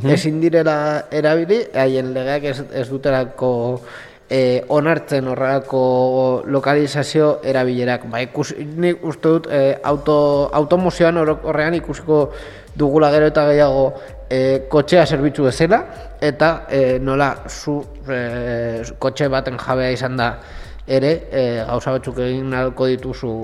ezin 0.09 0.41
direla 0.41 1.05
erabili, 1.13 1.61
haien 1.77 2.15
legeak 2.15 2.45
ez, 2.49 2.63
ez 2.73 2.87
dutelako 2.89 3.51
e, 4.31 4.63
onartzen 4.69 5.29
horrelako 5.29 5.83
lokalizazio 6.47 7.41
erabilerak. 7.45 8.07
Ba, 8.11 8.23
ikus, 8.25 8.55
nik 8.57 9.05
uste 9.05 9.35
dut 9.35 9.49
e, 9.53 9.77
auto, 9.85 10.49
automozioan 10.57 11.21
horrean 11.21 11.77
ikusiko 11.77 12.31
dugula 12.77 13.11
gero 13.13 13.29
eta 13.29 13.45
gehiago 13.51 13.85
e, 14.31 14.41
kotxea 14.73 15.05
zerbitzu 15.07 15.45
bezala, 15.51 15.83
eta 16.21 16.51
e, 16.71 16.99
nola 17.03 17.35
zu 17.49 17.83
e, 18.09 18.21
kotxe 18.99 19.29
baten 19.29 19.61
jabea 19.61 19.91
izan 19.93 20.17
da 20.17 20.31
ere 20.87 21.13
e, 21.31 21.43
gauza 21.67 21.93
batzuk 21.99 22.23
egin 22.25 22.55
ahalko 22.55 22.89
dituzu 22.95 23.35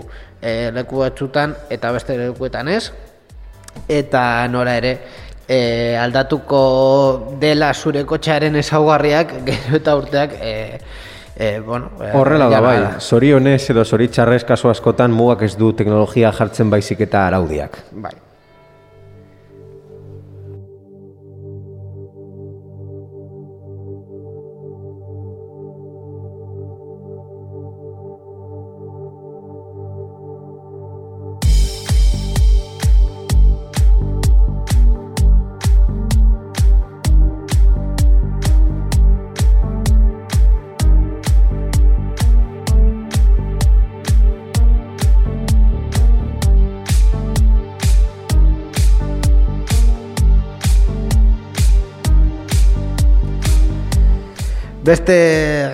e, 0.41 0.71
leku 0.73 1.05
batzutan 1.05 1.53
eta 1.71 1.93
beste 1.93 2.17
lekuetan 2.23 2.73
ez 2.73 2.87
eta 3.89 4.47
nora 4.49 4.77
ere 4.81 4.97
e, 5.49 5.97
aldatuko 6.01 7.37
dela 7.41 7.73
zure 7.75 8.05
kotxearen 8.05 8.57
ezaugarriak 8.63 9.35
gero 9.49 9.81
eta 9.81 9.97
urteak 9.97 10.37
e, 10.41 10.53
e, 11.37 11.59
bueno, 11.61 11.91
Horrela 12.15 12.51
da 12.51 12.61
bai, 12.61 12.77
zorionez 13.01 13.63
edo 13.71 13.85
zoritxarrez 13.85 14.45
kasu 14.45 14.71
askotan 14.73 15.15
mugak 15.15 15.47
ez 15.49 15.55
du 15.57 15.73
teknologia 15.73 16.33
jartzen 16.33 16.71
baizik 16.71 17.07
eta 17.09 17.27
araudiak. 17.27 17.83
bai. 17.93 18.15
Beste 54.87 55.15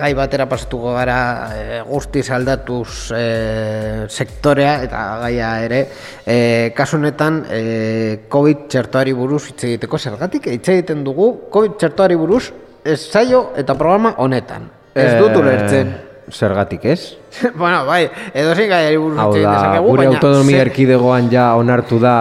gai 0.01 0.09
batera 0.17 0.47
pasatuko 0.49 0.95
gara 0.95 1.17
e, 1.53 1.81
guztiz 1.85 2.25
aldatuz 2.33 3.11
e, 3.13 4.07
sektorea 4.09 4.79
eta 4.87 5.01
gaia 5.21 5.49
ere 5.61 5.81
e, 6.25 6.37
kasu 6.73 6.97
honetan 6.97 7.43
e, 7.45 7.59
COVID 8.33 8.63
txertoari 8.73 9.13
buruz 9.13 9.43
hitz 9.51 9.67
egiteko 9.67 9.99
zergatik 10.01 10.47
hitz 10.49 10.65
egiten 10.73 11.03
dugu 11.05 11.27
COVID 11.53 11.75
txertoari 11.77 12.17
buruz 12.17 12.47
ez 12.83 12.97
zaio 13.11 13.51
eta 13.55 13.75
programa 13.77 14.15
honetan. 14.17 14.65
Ez 14.95 15.13
dut 15.19 15.37
ulertzen. 15.43 15.93
Zergatik 16.33 16.85
ez? 16.89 17.13
bueno, 17.61 17.83
bai, 17.85 18.07
edozein 18.33 18.71
gaiari 18.71 18.97
buruz 18.97 19.19
Hau 19.21 19.33
da, 19.35 19.77
gure 19.83 20.07
baina 20.07 20.17
autonomia 20.17 20.57
ze- 20.57 20.65
erkidegoan 20.71 21.29
ja 21.29 21.51
onartu 21.59 21.99
da 22.01 22.15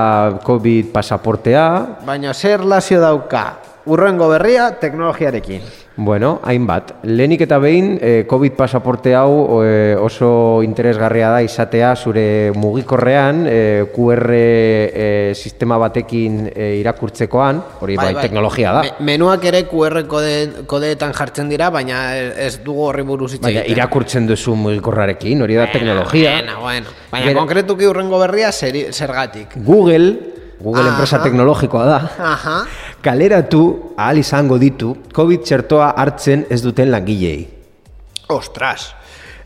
COVID 0.45 0.93
pasaportea, 0.93 1.65
Baina 2.05 2.35
zer 2.35 2.61
relazio 2.61 3.01
dauka 3.01 3.47
urrengo 3.89 4.29
berria 4.29 4.69
teknologiarekin. 4.83 5.65
Bueno, 5.95 6.41
hainbat. 6.43 7.05
Lehenik 7.05 7.43
eta 7.45 7.59
behin, 7.61 7.99
eh, 8.01 8.25
COVID 8.27 8.53
pasaporte 8.57 9.13
hau 9.15 9.61
eh, 9.63 9.95
oso 10.01 10.63
interesgarria 10.65 11.29
da 11.29 11.43
izatea 11.45 11.91
zure 11.97 12.51
mugikorrean 12.57 13.43
eh, 13.47 13.85
QR 13.93 14.25
eh, 14.33 15.33
sistema 15.37 15.77
batekin 15.77 16.47
eh, 16.55 16.79
irakurtzekoan, 16.81 17.61
hori 17.85 17.97
bai, 18.01 18.15
teknologia 18.23 18.73
da. 18.73 18.83
Me, 18.89 18.93
menuak 19.13 19.45
ere 19.45 19.67
QR 19.69 20.07
kode, 20.09 20.65
kodeetan 20.67 21.13
jartzen 21.13 21.53
dira, 21.53 21.69
baina 21.71 22.17
ez 22.17 22.55
dugu 22.65 22.89
horri 22.89 23.05
buruz 23.05 23.35
hitz 23.35 23.43
Baina 23.45 23.61
egiten. 23.61 23.77
irakurtzen 23.77 24.27
duzu 24.33 24.57
mugikorrarekin, 24.57 25.43
hori 25.45 25.61
da 25.61 25.69
teknologia. 25.71 26.39
Bueno, 26.41 26.61
bueno. 26.65 26.87
Baina 27.13 27.27
Bera- 27.35 27.39
konkretuki 27.45 27.87
urrengo 27.87 28.19
berria 28.25 28.51
zeri, 28.53 28.87
zergatik. 28.93 29.59
Google, 29.61 30.15
Google 30.63 30.89
enpresa 30.89 31.21
teknologikoa 31.23 31.85
da, 31.85 32.01
Aha. 32.33 32.57
Kaleratu 33.03 33.93
ahal 33.97 34.23
izango 34.23 34.59
ditu 34.63 34.95
COVID 35.15 35.43
txertoa 35.45 35.93
hartzen 35.99 36.47
ez 36.51 36.63
duten 36.63 36.91
langilei. 36.95 37.49
Ostras. 38.33 39.02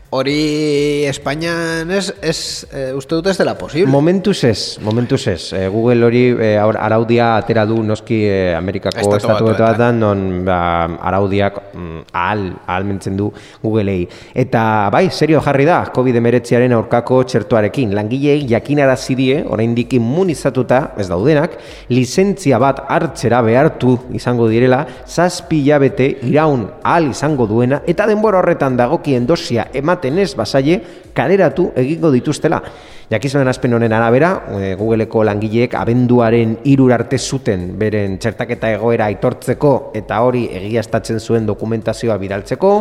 Hori 0.09 1.03
Espainian 1.03 1.89
ez, 1.91 2.13
ez 2.23 2.63
e, 2.71 2.93
uste 2.95 3.17
dut 3.17 3.25
ez 3.27 3.35
dela 3.35 3.57
posible. 3.59 3.91
Momentuz 3.91 4.37
ez, 4.47 4.77
momentuz 4.79 5.19
ez. 5.27 5.51
E, 5.51 5.65
Google 5.67 6.05
hori 6.07 6.21
e, 6.31 6.53
araudia 6.55 7.33
atera 7.35 7.65
du 7.67 7.81
noski 7.83 8.21
e, 8.23 8.37
Amerikako 8.55 9.03
Estatu 9.03 9.49
Batuetan. 9.49 9.99
non 9.99 10.45
ba, 10.47 10.85
araudiak 11.09 11.57
mm, 11.73 12.05
ahal, 12.13 12.45
ahalmentzen 12.65 13.17
du 13.17 13.27
Googlei. 13.61 14.07
Eta 14.33 14.87
bai, 14.93 15.09
serio 15.11 15.41
jarri 15.43 15.65
da, 15.67 15.81
COVID-19aren 15.91 16.77
aurkako 16.77 17.19
txertuarekin. 17.27 17.91
Langileei 17.97 18.47
jakinarazi 18.47 19.17
die, 19.19 19.43
oraindik 19.43 19.97
immunizatuta 19.99 20.93
ez 20.95 21.09
daudenak, 21.11 21.59
lizentzia 21.91 22.61
bat 22.63 22.79
hartzera 22.87 23.41
behartu 23.43 23.97
izango 24.15 24.47
direla, 24.47 24.85
zazpi 25.03 25.65
hilabete 25.65 26.13
iraun 26.31 26.63
ahal 26.79 27.11
izango 27.11 27.43
duena, 27.51 27.83
eta 27.85 28.07
denbora 28.07 28.39
horretan 28.39 28.79
dagokien 28.79 29.27
dosia 29.27 29.67
ematen 29.97 30.19
ez 30.19 30.35
basaie, 30.35 30.81
kaleratu 31.13 31.71
egingo 31.75 32.11
dituztela. 32.11 32.61
Jakizuen 33.07 33.47
aspen 33.47 33.71
honen 33.71 33.93
arabera, 33.95 34.33
e, 34.51 34.73
Googleeko 34.75 35.21
langileek 35.23 35.77
abenduaren 35.79 36.57
irur 36.67 36.91
arte 36.91 37.15
zuten 37.15 37.61
beren 37.79 38.17
txertaketa 38.19 38.73
egoera 38.75 39.05
aitortzeko 39.07 39.71
eta 39.95 40.17
hori 40.25 40.41
egiaztatzen 40.57 41.21
zuen 41.23 41.47
dokumentazioa 41.47 42.17
bidaltzeko, 42.19 42.71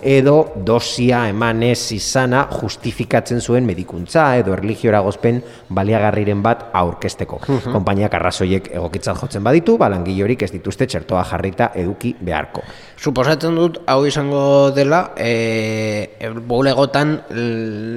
edo 0.00 0.36
dosia 0.64 1.26
eman 1.28 1.60
ez 1.68 1.92
izana 1.92 2.46
justifikatzen 2.54 3.44
zuen 3.44 3.68
medikuntza 3.68 4.30
edo 4.40 4.54
erligiora 4.56 5.02
gozpen 5.04 5.42
baliagarriren 5.68 6.40
bat 6.40 6.64
aurkesteko. 6.80 7.42
Konpainiak 7.66 8.16
arrazoiek 8.16 8.72
egokitzat 8.72 9.20
jotzen 9.20 9.44
baditu, 9.44 9.76
ba 9.76 9.90
langile 9.92 10.24
horik 10.24 10.46
ez 10.48 10.50
dituzte 10.54 10.88
txertoa 10.88 11.26
jarrita 11.28 11.74
eduki 11.76 12.14
beharko. 12.24 12.64
Suposatzen 12.96 13.60
dut, 13.60 13.82
hau 13.84 14.00
izango 14.08 14.72
dela, 14.72 15.10
e, 15.12 16.08
bulegotan 16.48 17.18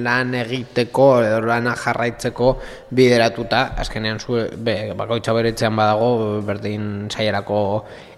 lan 0.04 0.36
egiteko, 0.44 1.10
edo 1.24 1.40
lana 1.48 1.77
jarraitzeko 1.78 2.52
bideratuta, 2.90 3.62
azkenean 3.78 4.20
zu, 4.20 4.38
be, 4.56 4.76
bakoitza 4.98 5.34
beretzean 5.36 5.76
badago, 5.78 6.42
berdin 6.46 7.08
saierako 7.10 7.60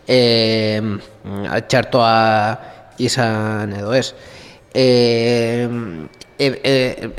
e, 0.08 0.80
txertoa 1.68 2.14
izan 3.00 3.76
edo 3.78 3.94
ez. 3.96 4.10
E, 4.74 5.68
e, 6.38 6.46
e, 6.46 6.74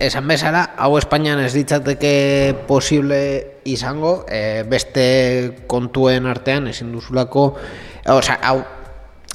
esan 0.07 0.27
bezala, 0.27 0.65
hau 0.77 0.95
Espainian 0.97 1.41
ez 1.43 1.53
ditzateke 1.53 2.13
posible 2.67 3.21
izango, 3.69 4.21
e, 4.27 4.63
beste 4.67 5.07
kontuen 5.71 6.29
artean 6.31 6.69
ezin 6.71 6.93
duzulako, 6.95 7.49
osea, 8.09 8.39
hau 8.41 8.80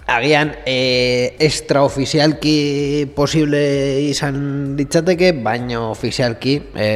agian 0.07 0.55
e, 0.65 1.35
extraofizialki 1.43 3.11
posible 3.15 3.61
izan 4.07 4.77
ditzateke, 4.79 5.33
baina 5.43 5.83
ofizialki 5.91 6.57
e, 6.75 6.89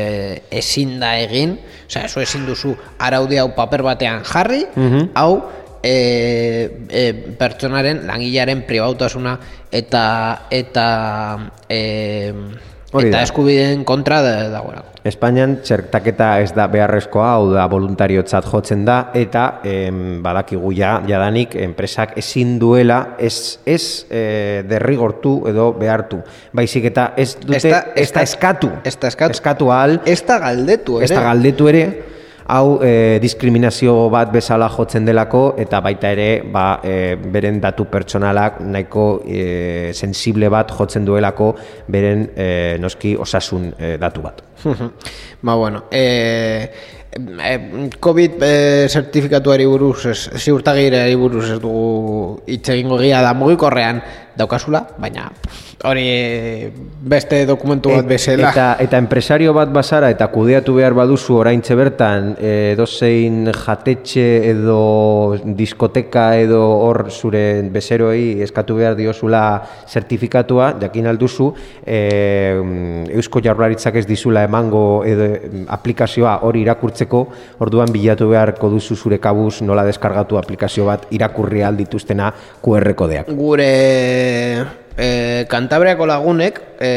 ezin 0.62 0.99
da 1.03 1.16
egin, 1.18 1.57
osea, 1.88 2.07
zu 2.09 2.23
ezin 2.23 2.46
duzu 2.46 2.77
araudi 2.99 3.40
hau 3.42 3.51
paper 3.57 3.83
batean 3.83 4.23
jarri, 4.25 4.62
hau 5.18 5.33
e, 5.83 5.94
e, 6.88 7.05
pertsonaren, 7.38 8.05
langilaren 8.07 8.64
pribautasuna 8.68 9.37
eta 9.73 10.05
eta 10.51 10.87
e, 11.68 11.81
Hori 12.92 13.09
eta 13.09 13.18
da. 13.18 13.22
eskubideen 13.22 13.85
kontra 13.87 14.20
da- 14.22 14.48
dagoelako. 14.50 14.87
Espainian 15.07 15.55
txertaketa 15.64 16.40
ez 16.42 16.50
da 16.53 16.66
beharrezkoa, 16.68 17.29
hau 17.37 17.46
da 17.55 17.62
voluntariotzat 17.70 18.44
jotzen 18.50 18.83
da, 18.85 19.11
eta 19.14 19.61
em, 19.64 20.18
badakigu 20.22 20.72
ja, 20.76 20.96
jadanik 21.09 21.55
enpresak 21.57 22.16
ezin 22.20 22.59
duela 22.61 23.14
ez, 23.18 23.59
ez 23.64 24.05
e, 24.11 24.62
derrigortu 24.68 25.38
edo 25.48 25.70
behartu. 25.79 26.18
Baizik 26.53 26.85
eta 26.90 27.12
ez 27.16 27.37
dute, 27.40 27.57
Ez 27.57 27.62
da- 27.64 27.85
eskatu. 28.24 28.70
ez 28.85 28.96
da 29.00 29.09
eskatu. 29.09 29.31
Eskatu 29.38 29.70
ahal, 29.72 30.00
Ez 30.05 30.20
da 30.26 30.38
galdetu, 30.42 30.98
ere. 30.98 31.05
ez 31.05 31.11
da 31.14 31.22
galdetu 31.31 31.68
ere, 31.68 31.85
hau 32.50 32.80
e, 32.82 33.18
diskriminazio 33.22 33.94
bat 34.12 34.32
bezala 34.34 34.68
jotzen 34.74 35.06
delako 35.06 35.42
eta 35.60 35.80
baita 35.84 36.12
ere 36.16 36.28
ba, 36.52 36.64
e, 36.82 37.14
beren 37.16 37.60
datu 37.62 37.86
pertsonalak 37.90 38.60
nahiko 38.66 39.06
e, 39.24 39.92
sensible 39.94 40.50
bat 40.52 40.72
jotzen 40.76 41.06
duelako 41.06 41.52
beren 41.88 42.26
e, 42.34 42.48
noski 42.82 43.14
osasun 43.16 43.70
e, 43.78 43.96
datu 44.02 44.24
bat. 44.24 44.42
ba, 45.46 45.54
bueno, 45.54 45.84
e, 45.90 46.98
COVID 47.10 48.42
e, 48.46 48.88
zertifikatuari 48.88 49.64
buruz, 49.66 50.04
ez, 50.06 50.18
ziurtagirari 50.38 51.16
buruz 51.18 51.48
ez 51.56 51.58
dugu 51.58 52.42
hitz 52.46 52.68
egingo 52.70 53.00
gira 53.00 53.22
da 53.24 53.32
mugikorrean 53.34 53.98
daukazula, 54.36 54.86
baina 54.98 55.30
hori 55.84 56.04
e, 56.04 56.72
beste 57.00 57.46
dokumentu 57.48 57.90
bat 57.94 58.06
bezala. 58.06 58.50
Eta, 58.50 58.66
eta 58.82 58.98
enpresario 59.00 59.54
bat 59.56 59.70
bazara 59.72 60.10
eta 60.12 60.26
kudeatu 60.32 60.74
behar 60.76 60.94
baduzu 60.96 61.38
oraintxe 61.40 61.76
bertan 61.78 62.34
e, 62.36 62.50
edozein 62.74 63.48
jatetxe 63.48 64.26
edo 64.50 64.80
diskoteka 65.56 66.26
edo 66.42 66.60
hor 66.84 67.06
zure 67.10 67.62
bezeroei 67.72 68.42
eskatu 68.44 68.76
behar 68.76 68.96
diozula 68.98 69.42
zertifikatua, 69.88 70.74
jakin 70.82 71.08
alduzu, 71.10 71.48
e, 71.84 72.00
Eusko 73.16 73.40
Jaurlaritzak 73.44 73.96
ez 74.02 74.06
dizula 74.08 74.44
emango 74.44 75.02
edo 75.08 75.30
aplikazioa 75.72 76.40
hori 76.46 76.64
irakurtzeko, 76.66 77.24
orduan 77.64 77.92
bilatu 77.92 78.28
beharko 78.34 78.68
duzu 78.74 78.96
zure 78.96 79.20
kabuz 79.22 79.62
nola 79.64 79.86
deskargatu 79.88 80.36
aplikazio 80.40 80.84
bat 80.90 81.08
irakurri 81.16 81.64
aldituztena 81.64 82.30
QR 82.60 82.92
kodeak. 82.98 83.32
Gure 83.40 83.70
e, 85.00 85.46
Kantabriako 85.48 86.06
lagunek 86.09 86.61
e, 86.80 86.90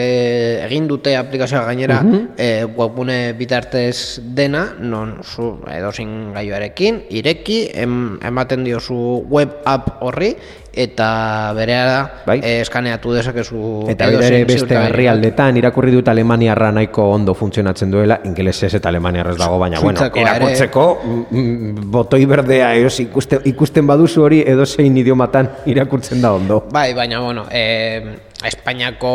egin 0.65 0.87
dute 0.89 1.15
aplikazioa 1.17 1.63
gainera 1.69 2.01
e, 2.37 2.65
webgune 2.65 3.33
bitartez 3.39 4.19
dena, 4.35 4.65
non 4.79 5.19
zu 5.23 5.53
edozin 5.71 6.33
gaioarekin, 6.35 7.03
ireki, 7.09 7.59
em, 7.85 8.17
ematen 8.25 8.65
diozu 8.67 8.97
web 9.31 9.61
app 9.69 10.03
horri, 10.03 10.33
eta 10.73 11.53
berehala 11.53 12.23
Bai. 12.25 12.39
e, 12.41 12.61
eskaneatu 12.63 13.13
dezakezu 13.13 13.59
Eta 13.93 14.07
bere 14.09 14.25
ere 14.25 14.39
beste 14.49 14.73
herrialdetan 14.73 15.59
irakurri 15.61 15.93
dut 15.93 16.09
Alemaniarra 16.09 16.71
nahiko 16.73 17.05
ondo 17.13 17.35
funtzionatzen 17.37 17.91
duela, 17.93 18.19
ingelesez 18.25 18.73
eta 18.79 18.89
Alemaniarrez 18.89 19.37
dago, 19.37 19.59
baina 19.61 19.79
bueno, 19.79 19.99
Suitzakoa 19.99 20.21
ere. 20.21 20.31
irakurtzeko 20.31 20.87
mm, 21.03 21.23
mm, 21.29 21.87
botoi 21.93 22.25
berdea 22.25 22.73
eos, 22.81 22.99
ikusten, 23.05 23.45
ikusten 23.53 23.87
baduzu 23.87 24.25
hori 24.25 24.41
edozein 24.41 24.97
idiomatan 24.97 25.51
irakurtzen 25.69 26.21
da 26.21 26.33
ondo. 26.33 26.63
Bai, 26.73 26.91
baina, 26.97 27.21
bueno, 27.21 27.45
e, 27.51 28.17
Espainiako 28.43 29.13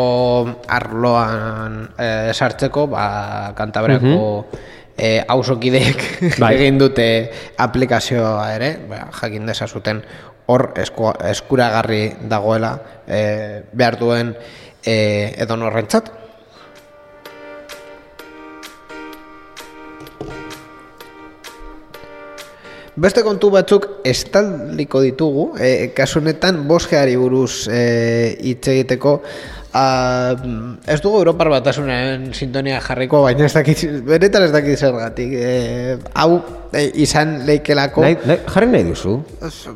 arloan 0.79 1.81
e, 1.99 2.09
sartzeko, 2.33 2.87
ba, 2.87 3.53
Kantabriako 3.55 4.47
e, 4.99 5.23
auzokideek 5.27 6.03
Bai. 6.39 6.53
egin 6.59 6.79
dute 6.81 7.07
aplikazioa 7.57 8.49
ere, 8.55 8.73
ba, 8.89 9.05
jakin 9.21 9.47
dezazuten 9.47 10.01
hor 10.49 10.71
esku, 10.81 11.11
eskuragarri 11.29 12.03
dagoela 12.29 12.73
e, 13.05 13.61
behar 13.73 13.99
duen 14.01 14.33
e, 14.81 14.95
edo 15.37 15.57
norrentzat. 15.61 16.09
Beste 22.99 23.21
kontu 23.23 23.47
batzuk 23.53 23.85
estaliko 24.03 24.99
ditugu, 25.05 25.45
e, 25.55 25.93
kasu 25.95 26.19
honetan 26.19 26.65
bosgeari 26.67 27.13
buruz 27.15 27.69
e, 27.71 28.35
hitz 28.41 28.73
egiteko, 28.73 29.13
a, 29.73 30.35
ez 30.87 30.99
dugu 31.01 31.19
Europar 31.21 31.49
batasunen 31.53 32.31
sintonia 32.33 32.79
jarriko, 32.81 33.21
baina 33.25 33.45
ez 33.45 33.53
dakit, 33.53 33.83
benetan 34.07 34.47
ez 34.47 34.51
dakit 34.53 34.79
zergatik. 34.79 35.33
E, 35.33 35.97
hau 36.17 36.39
e, 36.73 36.87
izan 37.03 37.35
leikelako, 37.45 38.01
Nahi, 38.05 38.17
nahi, 38.25 38.39
jarri 38.49 38.69
nahi 38.71 38.83
duzu? 38.87 39.17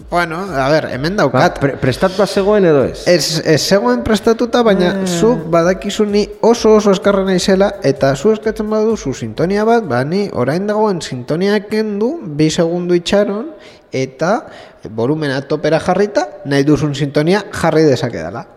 bueno, 0.10 0.40
a 0.54 0.70
ber, 0.70 0.88
hemen 0.94 1.16
Ba, 1.18 1.24
daukat. 1.24 1.60
pre, 1.62 1.76
prestat 1.82 2.18
bat 2.18 2.30
zegoen 2.30 2.66
edo 2.66 2.86
ez? 2.86 3.04
Ez, 3.08 3.42
ez 3.46 3.60
zegoen 3.62 4.02
prestatuta, 4.04 4.64
baina 4.64 5.06
zu 5.06 5.36
badakizu 5.50 6.06
ni 6.06 6.26
oso 6.42 6.76
oso 6.80 6.92
eskarra 6.92 7.24
naizela 7.28 7.74
eta 7.84 8.16
zu 8.16 8.34
eskatzen 8.34 8.70
baduzu 8.70 9.14
sintonia 9.14 9.66
bat, 9.66 9.86
ba 9.86 10.04
ni 10.04 10.26
orain 10.34 10.66
dagoen 10.68 11.02
sintonia 11.02 11.60
kendu, 11.70 12.16
bi 12.24 12.50
segundu 12.50 12.96
itxaron 12.98 13.52
eta 13.94 14.48
volumena 14.90 15.38
topera 15.48 15.78
jarrita, 15.80 16.28
nahi 16.46 16.64
duzun 16.66 16.96
sintonia 16.98 17.44
jarri 17.54 17.84
dezakedala. 17.86 18.48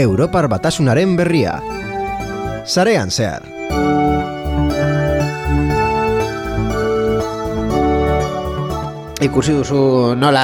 Europar 0.00 0.48
batasunaren 0.48 1.16
berria. 1.18 1.60
Sarean 2.64 3.10
zehar. 3.10 3.49
Ikusi 9.20 9.52
duzu 9.52 10.14
nola 10.16 10.42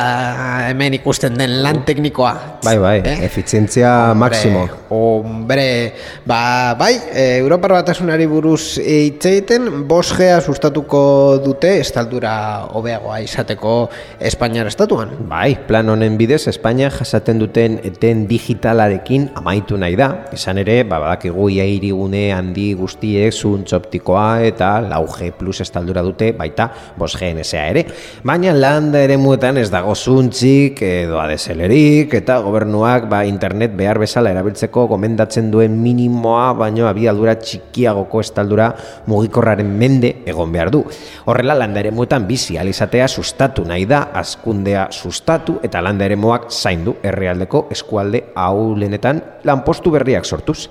hemen 0.68 0.94
ikusten 0.98 1.36
den 1.38 1.62
lan 1.64 1.80
teknikoa. 1.88 2.32
Bai, 2.64 2.76
bai, 2.78 2.98
Eh? 3.04 3.24
efizientzia 3.24 4.12
maximo. 4.14 4.68
Hombre, 4.90 5.94
ba, 6.26 6.74
bai, 6.78 7.00
e, 7.12 7.38
Europar 7.38 7.72
Batasunari 7.72 8.26
buruz 8.26 8.78
hitz 8.78 9.24
egiten, 9.26 9.86
bosgea 9.88 10.40
sustatuko 10.40 11.40
dute 11.44 11.78
estaldura 11.80 12.66
hobeagoa 12.72 13.20
izateko 13.20 13.88
Espainiar 14.20 14.66
estatuan. 14.66 15.10
Bai, 15.28 15.56
plan 15.66 15.88
honen 15.88 16.18
bidez, 16.18 16.46
Espainia 16.48 16.90
jasaten 16.90 17.38
duten 17.38 17.80
eten 17.82 18.26
digitalarekin 18.28 19.30
amaitu 19.34 19.78
nahi 19.78 19.96
da. 19.96 20.26
Izan 20.32 20.58
ere, 20.58 20.82
ba, 20.84 21.00
badakigu 21.00 21.48
ia 21.50 21.64
hirigune 21.64 22.32
handi 22.34 22.74
guztiek 22.74 23.32
zuntz 23.32 23.72
optikoa 23.72 24.42
eta 24.42 24.80
lauge 24.80 25.32
plus 25.32 25.60
estaldura 25.60 26.02
dute, 26.02 26.32
baita 26.32 26.70
bos 26.98 27.16
GNSA 27.16 27.66
ere. 27.72 27.86
Baina 28.22 28.52
landa 28.66 28.98
ere 29.04 29.14
muetan 29.20 29.60
ez 29.60 29.68
dago 29.70 29.92
zuntzik 29.94 30.80
edo 30.82 31.20
adeselerik 31.22 32.14
eta 32.18 32.38
gobernuak 32.42 33.04
ba, 33.10 33.20
internet 33.28 33.76
behar 33.78 34.00
bezala 34.02 34.32
erabiltzeko 34.34 34.88
gomendatzen 34.90 35.52
duen 35.52 35.76
minimoa, 35.82 36.48
baino 36.58 36.88
abiadura 36.90 37.36
txikiagoko 37.38 38.24
estaldura 38.24 38.72
mugikorraren 39.12 39.70
mende 39.82 40.10
egon 40.26 40.50
behar 40.56 40.72
du. 40.74 40.82
Horrela 41.30 41.54
landa 41.60 41.84
ere 41.84 41.94
muetan 41.94 42.26
bizi 42.26 42.58
alizatea 42.58 43.06
sustatu 43.06 43.62
nahi 43.68 43.86
da, 43.86 44.08
azkundea 44.24 44.88
sustatu 44.90 45.60
eta 45.62 45.84
landa 45.84 46.08
ere 46.08 46.18
zaindu 46.50 46.96
herrialdeko 47.06 47.68
eskualde 47.70 48.24
ahulenetan 48.34 49.22
lanpostu 49.44 49.94
berriak 49.94 50.24
sortuz. 50.24 50.64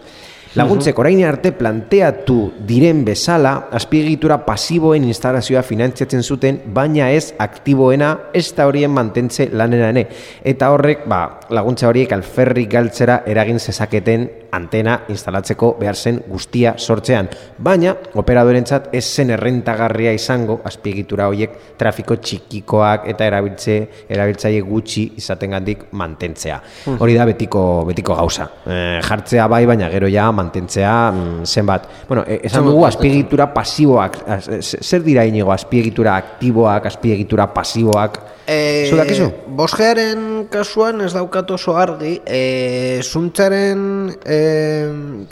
Laguntzek 0.55 0.95
orain 1.01 1.19
arte 1.27 1.49
planteatu 1.51 2.37
diren 2.63 3.01
bezala, 3.03 3.67
azpiegitura 3.75 4.37
pasiboen 4.45 5.03
instalazioa 5.03 5.65
finantziatzen 5.67 6.23
zuten, 6.23 6.61
baina 6.71 7.09
ez 7.11 7.33
aktiboena 7.43 8.13
ez 8.31 8.45
da 8.55 8.63
horien 8.69 8.93
mantentze 8.95 9.49
lanera 9.51 9.89
ene. 9.91 10.05
Eta 10.47 10.69
horrek, 10.71 11.03
ba, 11.11 11.41
laguntza 11.51 11.89
horiek 11.89 12.15
alferrik 12.15 12.71
galtzera 12.71 13.25
eragin 13.27 13.59
zezaketen 13.59 14.29
antena 14.55 15.01
instalatzeko 15.11 15.73
behar 15.79 15.95
zen 15.95 16.21
guztia 16.27 16.73
sortzean. 16.77 17.27
Baina, 17.57 17.93
operadorentzat 18.15 18.89
ez 18.95 19.03
zen 19.05 19.29
errentagarria 19.35 20.13
izango 20.15 20.59
azpiegitura 20.65 21.27
horiek 21.31 21.57
trafiko 21.77 22.15
txikikoak 22.17 23.07
eta 23.11 23.25
erabiltze 23.29 23.77
erabiltzaile 24.09 24.61
gutxi 24.65 25.05
izatengandik 25.21 25.87
mantentzea. 25.91 26.59
Hori 26.99 27.15
da 27.17 27.25
betiko 27.29 27.65
betiko 27.87 28.15
gauza. 28.15 28.47
E, 28.65 28.99
jartzea 29.05 29.47
bai, 29.51 29.63
baina 29.69 29.89
gero 29.93 30.07
ja 30.11 30.29
mantentzea 30.31 30.93
mm, 31.11 31.43
zenbat. 31.45 31.89
Bueno, 32.07 32.23
e, 32.27 32.39
esan 32.47 32.65
dugu 32.65 32.85
azpiegitura 32.87 33.51
pasiboak, 33.53 34.21
az- 34.27 34.77
zer 34.81 35.03
dira 35.03 35.25
inigo 35.25 35.51
azpiegitura 35.51 36.15
aktiboak, 36.15 36.85
azpiegitura 36.91 37.47
pasiboak? 37.53 38.21
E, 38.47 38.85
Zu 38.91 38.97
dakizu? 38.99 39.31
Bosgearen 39.57 40.45
kasuan 40.53 40.99
ez 41.01 41.13
daukat 41.15 41.49
oso 41.55 41.73
argi, 41.81 42.19
e, 42.27 43.01
zuntzaren 43.01 44.11
e, 44.21 44.37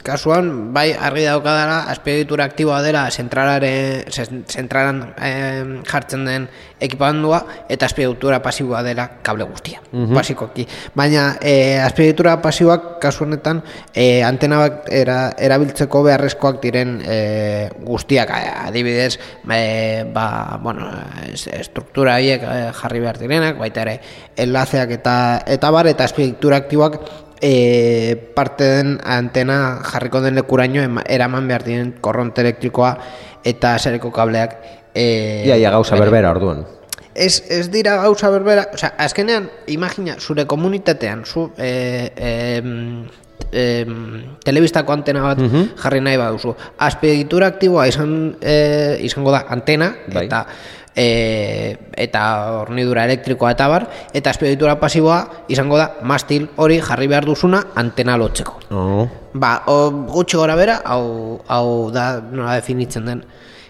kasuan 0.02 0.74
bai 0.74 0.94
argi 0.98 1.26
daukadara 1.28 1.84
azpiegitura 1.94 2.48
aktiboa 2.50 2.80
dela 2.82 3.04
zentralare, 3.12 4.06
zen- 4.10 4.42
zentralan 4.50 5.04
e, 5.22 5.32
jartzen 5.86 6.26
den 6.26 6.48
ekipamendua 6.84 7.44
eta 7.72 7.86
azpiegitura 7.86 8.42
pasiboa 8.44 8.82
dela 8.84 9.06
kable 9.22 9.46
guztia, 9.48 9.80
basikoki. 9.94 10.66
Baina 10.98 11.38
e, 11.40 11.78
azpiegitura 11.86 12.40
pasiboak 12.42 12.98
kasu 13.04 13.28
honetan 13.28 13.62
e, 13.94 14.24
antena 14.26 14.58
bat 14.64 14.90
era, 14.92 15.20
erabiltzeko 15.38 16.02
beharrezkoak 16.10 16.60
diren 16.66 16.98
e, 17.06 17.70
guztiak 17.86 18.34
adibidez 18.34 19.20
e, 19.54 20.04
ba, 20.14 20.58
bueno, 20.64 20.90
es- 21.30 21.48
estruktura 21.54 22.18
horiek 22.18 22.42
e, 22.42 22.60
jarri 22.82 23.03
behar 23.04 23.20
direnak 23.20 23.60
baita 23.60 23.84
ere 23.84 24.00
enlaceak 24.40 24.96
eta 24.98 25.16
eta 25.58 25.72
bar 25.76 25.92
eta 25.92 26.08
azpiegitura 26.08 26.64
aktiboak 26.64 27.00
e, 27.44 28.16
parte 28.36 28.70
den 28.78 28.96
antena 29.04 29.82
jarriko 29.84 30.22
den 30.24 30.40
lekuraino 30.40 30.86
eraman 31.06 31.48
behar 31.48 31.68
diren 31.68 31.92
korronte 32.02 32.42
elektrikoa 32.42 32.96
eta 33.44 33.76
sareko 33.78 34.12
kableak 34.16 34.56
e, 34.96 35.44
Ia, 35.46 35.58
ia 35.58 35.72
gauza 35.74 36.00
berbera 36.00 36.32
orduan. 36.32 36.64
Ez, 37.14 37.44
ez 37.50 37.68
dira 37.70 37.98
gauza 38.02 38.30
berbera, 38.34 38.70
osea, 38.74 38.96
azkenean, 38.98 39.50
imagina, 39.70 40.16
zure 40.18 40.48
komunitatean, 40.50 41.22
zu, 41.26 41.52
e, 41.62 42.10
e, 42.18 42.32
e, 43.54 43.66
telebistako 44.44 44.96
antena 44.96 45.22
bat 45.28 45.44
jarri 45.84 46.02
nahi 46.02 46.18
baduzu. 46.18 46.56
Azpiegitura 46.88 47.52
aktiboa 47.54 47.86
izan, 47.92 48.16
e, 48.42 48.98
izango 49.06 49.34
da 49.36 49.44
antena, 49.54 49.92
Bai. 50.08 50.26
eta 50.26 50.46
e, 50.96 51.76
eta 51.98 52.24
hornidura 52.62 53.06
elektrikoa 53.10 53.54
eta 53.56 53.68
bar, 53.68 53.88
eta 54.14 54.34
azpiegitura 54.34 54.78
pasiboa 54.82 55.20
izango 55.54 55.78
da 55.78 55.90
mastil 56.04 56.50
hori 56.58 56.80
jarri 56.82 57.10
behar 57.12 57.26
duzuna 57.26 57.64
antena 57.76 58.18
lotzeko. 58.18 58.60
Oh. 58.72 59.08
Ba, 59.34 59.64
o, 59.68 59.90
gutxi 60.14 60.38
gora 60.38 60.56
bera, 60.60 60.80
hau, 60.86 61.40
hau 61.48 61.90
da 61.94 62.08
nola 62.22 62.58
definitzen 62.60 63.10
den 63.10 63.24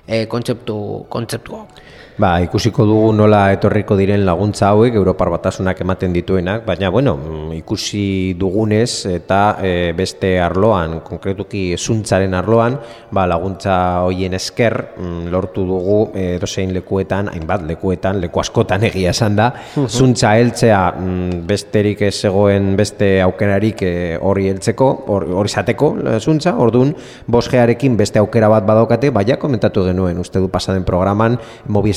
e, 0.08 0.26
kontzeptu, 0.32 0.78
kontzeptu 1.10 1.60
hau. 1.60 1.68
Ba, 2.14 2.36
ikusiko 2.46 2.84
dugu 2.86 3.08
nola 3.18 3.48
etorriko 3.56 3.96
diren 3.98 4.22
laguntza 4.22 4.68
hauek 4.70 4.94
Europar 4.94 5.32
Batasunak 5.34 5.80
ematen 5.82 6.12
dituenak, 6.14 6.62
baina 6.62 6.92
bueno, 6.94 7.16
mm, 7.18 7.54
ikusi 7.58 8.36
dugunez 8.38 9.08
eta 9.10 9.40
e, 9.66 9.72
beste 9.98 10.36
arloan, 10.38 11.00
konkretuki 11.02 11.64
zuntzaren 11.74 12.36
arloan, 12.38 12.76
ba, 13.10 13.24
laguntza 13.26 13.78
hoien 14.06 14.38
esker 14.38 14.76
mm, 14.94 15.24
lortu 15.34 15.64
dugu 15.66 15.96
e, 16.14 16.38
dozein 16.38 16.76
lekuetan, 16.76 17.32
hainbat 17.34 17.66
lekuetan, 17.72 18.22
leku 18.22 18.44
askotan 18.44 18.86
egia 18.92 19.10
esan 19.10 19.40
da, 19.42 19.50
zuntza 19.88 20.36
heltzea 20.38 20.84
mm, 20.94 21.42
besterik 21.50 22.06
ez 22.06 22.14
zegoen 22.28 22.76
beste 22.78 23.10
aukerarik 23.26 23.82
e, 23.82 23.94
hori 24.22 24.52
heltzeko, 24.54 24.92
hor- 25.10 25.28
hori 25.42 25.50
zateko 25.50 25.92
e, 25.98 26.16
zuntza, 26.22 26.54
orduan 26.62 26.94
bosgearekin 27.26 27.98
beste 27.98 28.22
aukera 28.22 28.54
bat 28.54 28.70
badaukate, 28.70 29.10
baina 29.10 29.42
komentatu 29.42 29.90
genuen, 29.90 30.22
uste 30.22 30.38
du 30.38 30.54
pasaden 30.54 30.86
programan, 30.86 31.42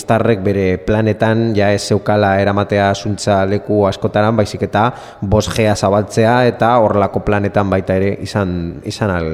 Movistarrek 0.07 0.43
bere 0.45 0.79
planetan 0.79 1.51
ja 1.57 1.73
ez 1.75 1.83
zeukala 1.89 2.37
eramatea 2.39 2.93
zuntza 2.95 3.41
leku 3.45 3.87
askotaran, 3.89 4.37
baizik 4.37 4.63
eta 4.63 4.93
bosgea 5.21 5.75
zabaltzea 5.75 6.47
eta 6.47 6.69
horrelako 6.79 7.25
planetan 7.27 7.69
baita 7.69 7.97
ere 7.99 8.13
izan, 8.23 8.81
izan, 8.87 9.11
al, 9.11 9.31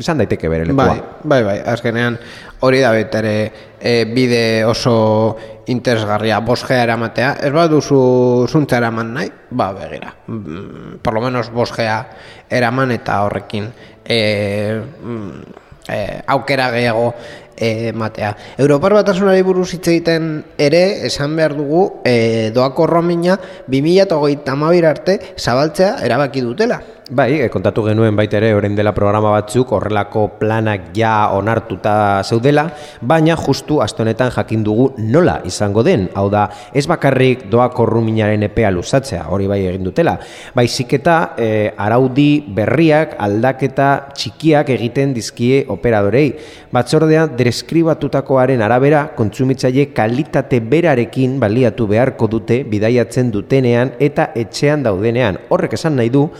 izan 0.00 0.22
daiteke 0.22 0.48
bere 0.48 0.64
lekua. 0.64 0.86
Bai, 0.86 1.02
bai, 1.24 1.42
bai, 1.44 1.58
azkenean 1.74 2.16
hori 2.60 2.80
da 2.80 2.92
bete 2.96 3.20
ere 3.20 3.34
e, 3.78 4.06
bide 4.14 4.64
oso 4.64 5.36
interesgarria 5.66 6.40
bosgea 6.40 6.82
eramatea. 6.86 7.34
Ez 7.44 7.52
bat 7.52 7.68
duzu 7.68 8.46
zuntza 8.48 8.78
eraman 8.80 9.12
nahi, 9.12 9.28
ba, 9.50 9.72
begira. 9.76 10.14
Mm, 10.26 11.02
Por 11.02 11.14
lo 11.14 11.20
menos 11.20 11.50
bosgea 11.52 12.00
eraman 12.48 12.96
eta 12.96 13.20
horrekin 13.26 13.68
e, 14.08 14.80
mm, 15.04 15.60
e, 15.88 16.22
aukera 16.26 16.70
gehiago 16.72 17.12
e, 17.56 17.92
matea. 17.92 18.34
Europar 18.58 18.94
batasunari 18.94 19.42
buruz 19.42 19.70
hitz 19.74 19.86
egiten 19.88 20.44
ere, 20.58 21.06
esan 21.06 21.36
behar 21.36 21.56
dugu, 21.56 22.00
e, 22.04 22.50
doako 22.54 22.86
romina 22.86 23.38
2008 23.68 24.84
arte 24.88 25.20
zabaltzea 25.38 25.96
erabaki 26.04 26.40
dutela. 26.40 26.80
Bai, 27.10 27.34
e, 27.36 27.50
kontatu 27.52 27.82
genuen 27.84 28.16
baita 28.16 28.38
ere 28.38 28.54
orain 28.56 28.72
dela 28.72 28.94
programa 28.96 29.28
batzuk 29.34 29.74
horrelako 29.76 30.22
planak 30.40 30.86
ja 30.96 31.28
onartuta 31.36 32.22
zeudela, 32.24 32.62
baina 33.04 33.34
justu 33.36 33.82
aste 33.84 34.00
honetan 34.00 34.30
jakin 34.32 34.62
dugu 34.64 34.86
nola 35.12 35.34
izango 35.44 35.82
den. 35.84 36.06
Hau 36.16 36.30
da, 36.32 36.46
ez 36.72 36.86
bakarrik 36.88 37.42
doako 37.52 37.84
ruminaren 37.90 38.46
epea 38.48 38.70
luzatzea, 38.72 39.26
hori 39.28 39.50
bai 39.50 39.58
egin 39.66 39.84
dutela. 39.84 40.14
Baizik 40.56 40.94
eta 40.96 41.18
e, 41.36 41.48
araudi 41.76 42.40
berriak 42.56 43.18
aldaketa 43.20 43.90
txikiak 44.16 44.72
egiten 44.72 45.12
dizkie 45.12 45.66
operadorei. 45.68 46.30
Batzordea 46.72 47.26
deskribatutakoaren 47.36 48.64
arabera 48.64 49.10
kontsumitzaile 49.18 49.90
kalitate 49.92 50.62
berarekin 50.72 51.36
baliatu 51.36 51.84
beharko 51.92 52.32
dute 52.32 52.62
bidaiatzen 52.64 53.28
dutenean 53.36 53.92
eta 54.00 54.30
etxean 54.34 54.88
daudenean. 54.88 55.42
Horrek 55.52 55.76
esan 55.76 56.00
nahi 56.00 56.08
du, 56.08 56.30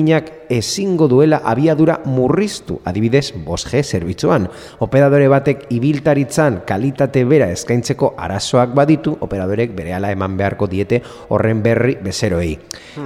ruminak 0.00 0.40
ezingo 0.50 1.06
duela 1.06 1.42
abiadura 1.44 2.00
murriztu, 2.04 2.80
adibidez 2.84 3.32
5G 3.32 3.82
zerbitzuan. 3.84 4.48
Operadore 4.82 5.28
batek 5.30 5.66
ibiltaritzan 5.70 6.62
kalitate 6.66 7.22
bera 7.24 7.46
eskaintzeko 7.54 8.14
arazoak 8.18 8.74
baditu, 8.74 9.14
operadorek 9.20 9.76
berehala 9.76 10.10
eman 10.10 10.34
beharko 10.36 10.66
diete 10.66 11.00
horren 11.28 11.62
berri 11.62 11.94
bezeroei. 12.02 12.56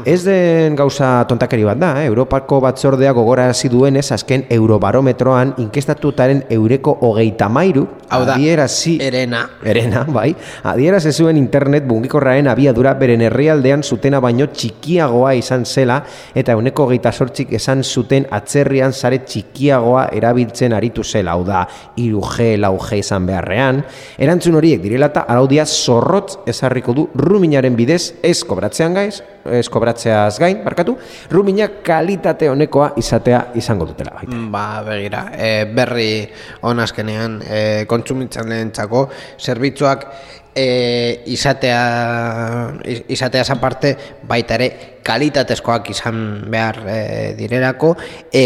Ez 0.07 0.22
den 0.24 0.76
gauza 0.76 1.26
tontakeri 1.28 1.66
bat 1.68 1.78
da, 1.78 1.90
eh? 2.00 2.07
Europako 2.09 2.62
batzordea 2.64 3.12
gogorarazi 3.12 3.68
duenez 3.68 4.07
azken 4.16 4.46
eurobarometroan 4.48 5.54
inkestatutaren 5.66 6.46
eureko 6.48 6.96
hogeita 7.02 7.50
mairu, 7.52 7.85
Hau 8.09 8.22
da, 8.24 8.38
adierazi 8.38 8.96
Erena. 9.02 9.42
Erena, 9.64 10.07
bai, 10.09 10.30
adieraz 10.64 11.04
zuen 11.12 11.37
internet 11.37 11.85
bungikorraren 11.88 12.48
abiadura 12.48 12.94
beren 12.96 13.20
herrialdean 13.28 13.83
zutena 13.83 14.20
baino 14.24 14.48
txikiagoa 14.48 15.35
izan 15.37 15.64
zela 15.68 16.00
eta 16.35 16.57
euneko 16.57 16.84
Ehuneko 16.85 16.92
geita 16.92 17.12
sortxik 17.16 17.53
esan 17.57 17.81
zuten 17.85 18.27
atzerrian 18.35 18.92
sare 18.92 19.23
txikiagoa 19.25 20.09
erabiltzen 20.12 20.75
aritu 20.77 21.03
zela, 21.05 21.33
hau 21.33 21.44
da, 21.47 21.62
3G, 21.97 22.59
4G 22.61 22.99
izan 23.01 23.25
beharrean. 23.29 23.81
Erantzun 24.20 24.59
horiek 24.59 24.83
direla 24.83 25.09
eta 25.09 25.25
araudia 25.31 25.64
zorrotz 25.64 26.37
ezarriko 26.51 26.92
du 26.92 27.07
ruminaren 27.16 27.75
bidez 27.77 28.14
ez 28.23 28.37
kobratzean 28.44 28.94
gaiz, 28.99 29.23
ez 29.49 29.64
kobratzeaz 29.73 30.37
gain, 30.42 30.61
barkatu, 30.64 30.97
rumina 31.33 31.70
kalitate 31.85 32.51
honekoa 32.53 32.92
izatea 33.01 33.47
izango 33.57 33.88
dutela 33.88 34.12
baita. 34.18 34.37
Ba, 34.53 34.66
begira, 34.85 35.25
e, 35.33 35.53
berri 35.73 36.11
honazkenean 36.68 37.40
e, 37.49 37.61
kontsumitzen 37.88 38.49
lehentzako 38.53 39.07
zerbitzuak 39.40 40.05
e, 40.55 41.23
izatea 41.33 41.81
iz- 42.85 43.05
izateaz 43.16 43.49
aparte 43.57 43.97
baita 44.29 44.61
ere 44.61 44.73
kalitatezkoak 45.05 45.90
izan 45.93 46.19
behar 46.51 46.81
e, 46.88 47.35
direlako. 47.38 47.95
E, 48.33 48.45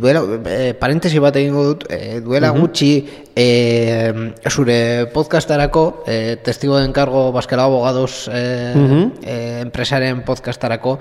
duela, 0.00 0.24
e, 0.50 0.74
parentesi 0.78 1.22
bat 1.22 1.38
egingo 1.38 1.64
dut 1.70 1.86
e, 1.90 2.18
duela 2.24 2.50
gutxi 2.56 2.92
e, 3.36 4.32
zure 4.50 5.06
podcastarako 5.12 6.04
e, 6.08 6.36
testigo 6.42 6.78
de 6.78 6.86
encargo 6.86 7.30
Baskela 7.32 7.64
Abogados 7.64 8.30
e, 8.32 8.40
e, 9.22 9.60
enpresaren 9.60 10.22
podcastarako 10.24 10.98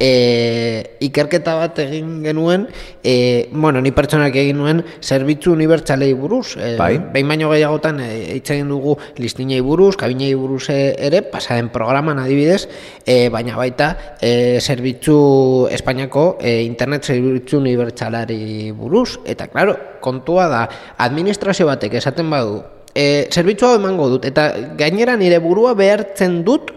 e, 0.00 0.96
ikerketa 1.06 1.54
bat 1.54 1.78
egin 1.84 2.24
genuen 2.24 2.66
e, 3.04 3.48
bueno, 3.52 3.80
ni 3.80 3.92
pertsonak 3.94 4.34
egin 4.34 4.58
nuen 4.58 4.82
zerbitzu 5.00 5.54
unibertsalei 5.54 6.12
buruz 6.18 6.56
e, 6.58 6.74
Bai. 6.76 6.96
behin 7.14 7.30
baino 7.30 7.52
gehiagotan 7.54 8.02
e, 8.02 8.10
hitz 8.34 8.50
egin 8.50 8.68
dugu 8.74 8.96
listinei 9.22 9.62
buruz, 9.62 9.94
kabinei 9.96 10.34
buruz 10.34 10.66
e, 10.74 10.80
ere, 10.98 11.22
pasaren 11.22 11.70
programan 11.70 12.18
adibidez, 12.18 12.66
e, 13.06 13.28
baina 13.30 13.54
baita 13.56 13.92
e, 14.26 14.60
zerbitzu 14.60 15.68
Espainiako 15.70 16.38
e, 16.40 16.62
internet 16.66 17.04
zerbitzu 17.04 17.60
unibertsalari 17.60 18.72
buruz, 18.74 19.20
eta 19.24 19.46
claro, 19.52 19.76
kontua 20.02 20.48
da, 20.50 20.62
administrazio 21.06 21.68
batek 21.68 21.94
esaten 22.00 22.30
badu, 22.32 22.58
e, 22.90 23.28
zerbitzu 23.30 23.68
hau 23.68 23.76
emango 23.78 24.08
dut, 24.16 24.26
eta 24.26 24.48
gainera 24.78 25.16
nire 25.20 25.38
burua 25.44 25.76
behartzen 25.78 26.40
dut, 26.46 26.72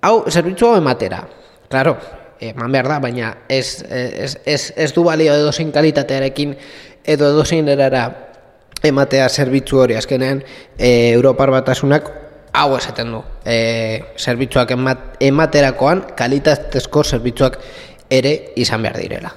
hau 0.00 0.22
zerbitzu 0.30 0.70
hau 0.70 0.78
ematera. 0.80 1.20
Claro, 1.70 1.98
eman 2.40 2.72
behar 2.72 2.88
da, 2.94 2.98
baina 3.04 3.34
ez, 3.48 3.82
ez, 3.90 4.32
ez, 4.48 4.62
ez 4.76 4.90
du 4.96 5.04
balio 5.04 5.36
edozein 5.36 5.74
kalitatearekin 5.74 6.56
edo 7.04 7.28
edozein 7.34 7.68
erara 7.68 8.06
ematea 8.86 9.28
zerbitzu 9.28 9.84
hori 9.84 9.98
azkenean 10.00 10.40
e, 10.78 11.12
Europar 11.12 11.52
batasunak 11.52 12.08
hau 12.52 12.76
esaten 12.76 13.12
du. 13.12 13.22
E, 13.44 14.02
zerbitzuak 14.18 14.74
emat, 14.76 15.06
ematerakoan 15.20 16.02
kalitatezko 16.18 17.04
zerbitzuak 17.04 17.60
ere 18.10 18.34
izan 18.56 18.82
behar 18.82 18.98
direla 18.98 19.34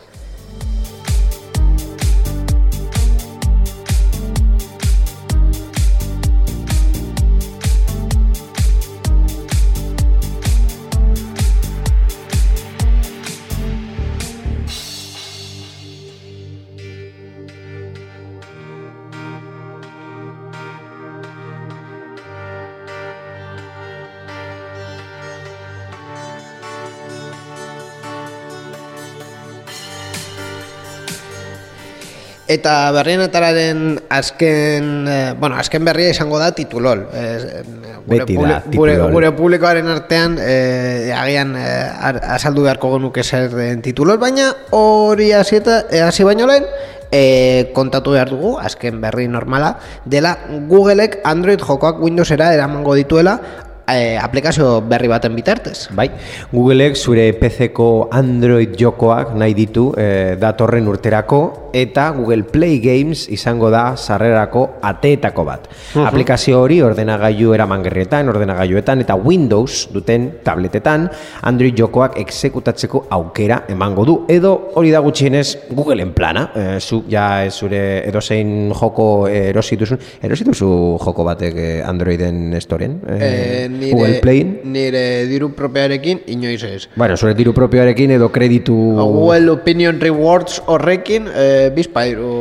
Eta 32.53 32.91
berrienetararen 32.93 33.97
azken, 34.13 35.07
eh, 35.07 35.33
bueno, 35.39 35.57
azken 35.57 35.85
berria 35.85 36.11
izango 36.13 36.37
da 36.37 36.51
titulol. 36.53 37.07
Eh, 37.13 37.63
gure, 38.05 38.19
Beti 38.19 38.35
da, 38.37 38.61
gure, 38.75 38.97
gure 39.09 39.31
publikoaren 39.33 39.87
artean 39.89 40.37
eh, 40.39 41.13
agian 41.17 41.55
eh, 41.57 42.21
azaldu 42.35 42.67
beharko 42.67 42.93
genuke 42.97 43.23
zer 43.23 43.49
den 43.55 43.81
titulol, 43.81 44.19
baina 44.21 44.51
hori 44.75 45.31
hasieta 45.33 45.85
eh, 45.89 46.03
hasi 46.05 46.27
baino 46.27 46.45
lehen 46.49 46.67
eh, 47.13 47.71
kontatu 47.73 48.13
behar 48.17 48.29
dugu, 48.33 48.57
azken 48.59 49.01
berri 49.01 49.27
normala, 49.27 49.77
dela 50.05 50.35
Googleek 50.69 51.21
Android 51.23 51.61
jokoak 51.61 52.01
Windowsera 52.01 52.53
eramango 52.53 52.95
dituela 52.97 53.39
eh, 53.87 54.17
aplikazio 54.21 54.81
berri 54.87 55.09
baten 55.11 55.35
bitartez. 55.35 55.89
Bai, 55.95 56.09
Googleek 56.51 56.95
zure 56.95 57.31
PC-ko 57.39 58.09
Android 58.11 58.75
jokoak 58.79 59.33
nahi 59.37 59.55
ditu 59.57 59.91
e, 59.97 60.35
datorren 60.39 60.87
urterako 60.87 61.71
eta 61.73 62.09
Google 62.13 62.43
Play 62.45 62.79
Games 62.79 63.25
izango 63.33 63.69
da 63.73 63.95
sarrerako 63.97 64.63
ateetako 64.81 65.45
bat. 65.47 65.67
Aplikazio 66.03 66.61
hori 66.61 66.79
ordenagailu 66.85 67.53
eramangerrietan, 67.55 68.29
ordenagailuetan 68.29 69.01
eta 69.03 69.17
Windows 69.17 69.87
duten 69.93 70.29
tabletetan 70.45 71.07
Android 71.49 71.77
jokoak 71.77 72.19
exekutatzeko 72.21 73.07
aukera 73.17 73.63
emango 73.73 74.05
du 74.05 74.17
edo 74.29 74.53
hori 74.75 74.93
da 74.93 75.01
gutxienez 75.03 75.47
Googleen 75.73 76.13
plana. 76.13 76.47
E, 76.53 76.67
zu 76.79 77.03
ja 77.09 77.49
zure 77.51 77.83
edozein 78.07 78.71
joko 78.73 79.27
eh, 79.27 79.49
erosi 79.49 79.77
duzun, 79.79 79.99
erosi 80.23 80.45
duzu 80.47 80.69
joko 81.01 81.25
batek 81.27 81.57
eh, 81.57 81.81
Androiden 81.85 82.55
storen? 82.61 82.99
Eh, 83.17 83.67
nire, 83.79 83.91
Google 83.91 84.19
Playin? 84.21 84.53
nire 84.63 85.03
diru 85.29 85.51
propiarekin 85.55 86.23
inoiz 86.27 86.63
ez. 86.63 86.87
Bueno, 86.95 87.17
zure 87.17 87.33
diru 87.37 87.53
propioarekin 87.53 88.15
edo 88.17 88.29
kreditu... 88.31 88.75
Google 89.03 89.51
Opinion 89.51 89.99
Rewards 90.01 90.61
horrekin 90.65 91.27
eh, 91.33 91.69
bizpairu 91.75 92.31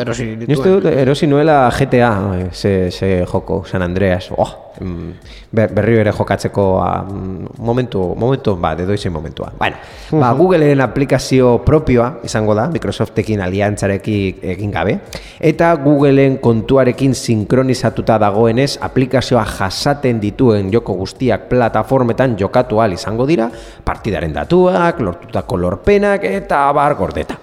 erosi 0.00 0.24
Ni 0.24 0.44
uste 0.44 0.54
dituen. 0.54 0.80
dut 0.80 0.92
erosi 0.92 1.26
nuela 1.26 1.70
GTA, 1.70 2.12
ze, 2.52 2.90
ze 2.90 3.24
joko, 3.26 3.64
San 3.66 3.82
Andreas. 3.82 4.30
Oh, 4.36 4.74
mm, 4.80 5.10
ber, 5.52 5.72
berriro 5.74 6.00
ere 6.00 6.12
jokatzeko 6.12 6.64
mm, 6.80 7.56
momentu, 7.58 8.14
momentu 8.18 8.56
bat, 8.60 8.80
edo 8.80 8.94
izan 8.94 9.12
momentua. 9.12 9.52
Bueno, 9.58 9.76
ba, 10.20 10.32
Googleen 10.32 10.80
aplikazio 10.80 11.58
propioa 11.64 12.20
izango 12.24 12.54
da, 12.54 12.66
Microsoftekin 12.72 13.42
aliantzarekin 13.44 14.42
egin 14.54 14.74
gabe, 14.74 14.98
eta 15.40 15.74
Googleen 15.82 16.38
kontuarekin 16.42 17.14
sinkronizatuta 17.14 18.18
dagoenez 18.18 18.78
aplikazioa 18.82 19.44
jasaten 19.58 20.20
dituen 20.20 20.72
joko 20.72 20.98
guztiak 20.98 21.48
plataformetan 21.48 22.38
jokatu 22.40 22.80
ahal 22.80 22.96
izango 22.98 23.26
dira, 23.26 23.50
partidaren 23.84 24.32
datuak, 24.32 25.00
lortutako 25.00 25.60
lorpenak 25.66 26.24
eta 26.24 26.68
abar 26.68 26.94
gordeta. 26.98 27.38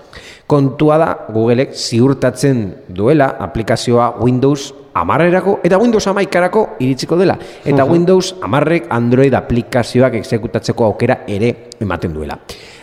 Kontua 0.52 0.98
da 1.00 1.10
Googleek 1.32 1.72
ziurtatzen 1.72 2.64
duela 2.92 3.30
aplikazioa 3.40 4.18
Windows 4.20 4.74
amarrerako 4.94 5.54
eta 5.64 5.78
Windows 5.80 6.10
amaikarako 6.12 6.66
iritsiko 6.84 7.16
dela. 7.16 7.38
Eta 7.64 7.86
Windows 7.88 8.34
amarrek 8.44 8.90
Android 8.92 9.34
aplikazioak 9.34 10.18
exekutatzeko 10.20 10.90
aukera 10.90 11.22
ere 11.32 11.54
ematen 11.80 12.12
duela. 12.12 12.36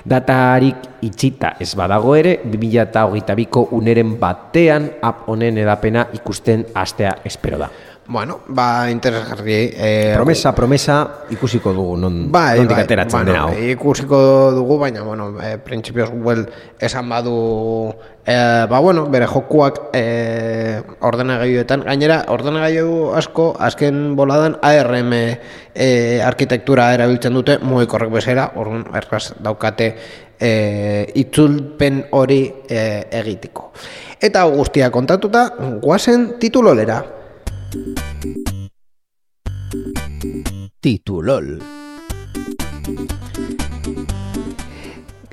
Datarik 0.09 1.03
itxita 1.05 1.59
ez 1.61 1.75
badago 1.77 2.14
ere, 2.16 2.39
2022ko 2.49 3.66
uneren 3.77 4.16
batean 4.21 4.89
app 5.05 5.29
honen 5.29 5.61
edapena 5.61 6.07
ikusten 6.16 6.64
hastea 6.73 7.19
espero 7.29 7.61
da. 7.61 7.69
Bueno, 8.11 8.41
ba, 8.49 8.91
interesgarri. 8.91 9.71
Eh, 9.77 10.13
Promesa, 10.17 10.55
promesa 10.55 10.95
ikusiko 11.29 11.75
dugu 11.77 11.99
non, 12.01 12.33
Bai, 12.33 12.57
nondik 12.57 12.79
bai, 12.79 12.85
ateratzen 12.87 13.19
bueno, 13.19 13.33
dena 13.35 13.43
hau. 13.43 13.67
Ikusiko 13.75 14.21
dugu, 14.57 14.79
baina, 14.81 15.03
bueno, 15.03 15.27
eh, 15.45 15.59
printzipioz 15.61 16.09
Google 16.09 16.47
esan 16.81 17.07
badu, 17.13 17.93
eh, 18.25 18.65
ba, 18.71 18.79
bueno, 18.81 19.05
bere 19.13 19.27
jokuak 19.29 19.91
eh, 19.93 20.81
ordenagailuetan, 21.05 21.85
gainera, 21.85 22.23
ordenagailu 22.33 23.13
asko, 23.13 23.51
azken 23.61 24.17
boladan 24.17 24.57
ARM 24.63 25.13
eh, 25.13 26.23
arkitektura 26.25 26.95
erabiltzen 26.97 27.37
dute, 27.37 27.59
mugikorrek 27.61 28.09
bezala, 28.17 28.49
orduan, 28.57 28.89
erraz 28.97 29.35
daukate 29.37 29.91
eh, 30.41 31.13
itzulpen 31.13 32.07
hori 32.17 32.41
eh, 32.73 33.05
egiteko. 33.21 33.69
Eta 34.17 34.49
guztia 34.49 34.89
kontatuta, 34.89 35.51
guazen 35.85 36.39
titulolera. 36.41 37.18
Titulol. 40.81 41.61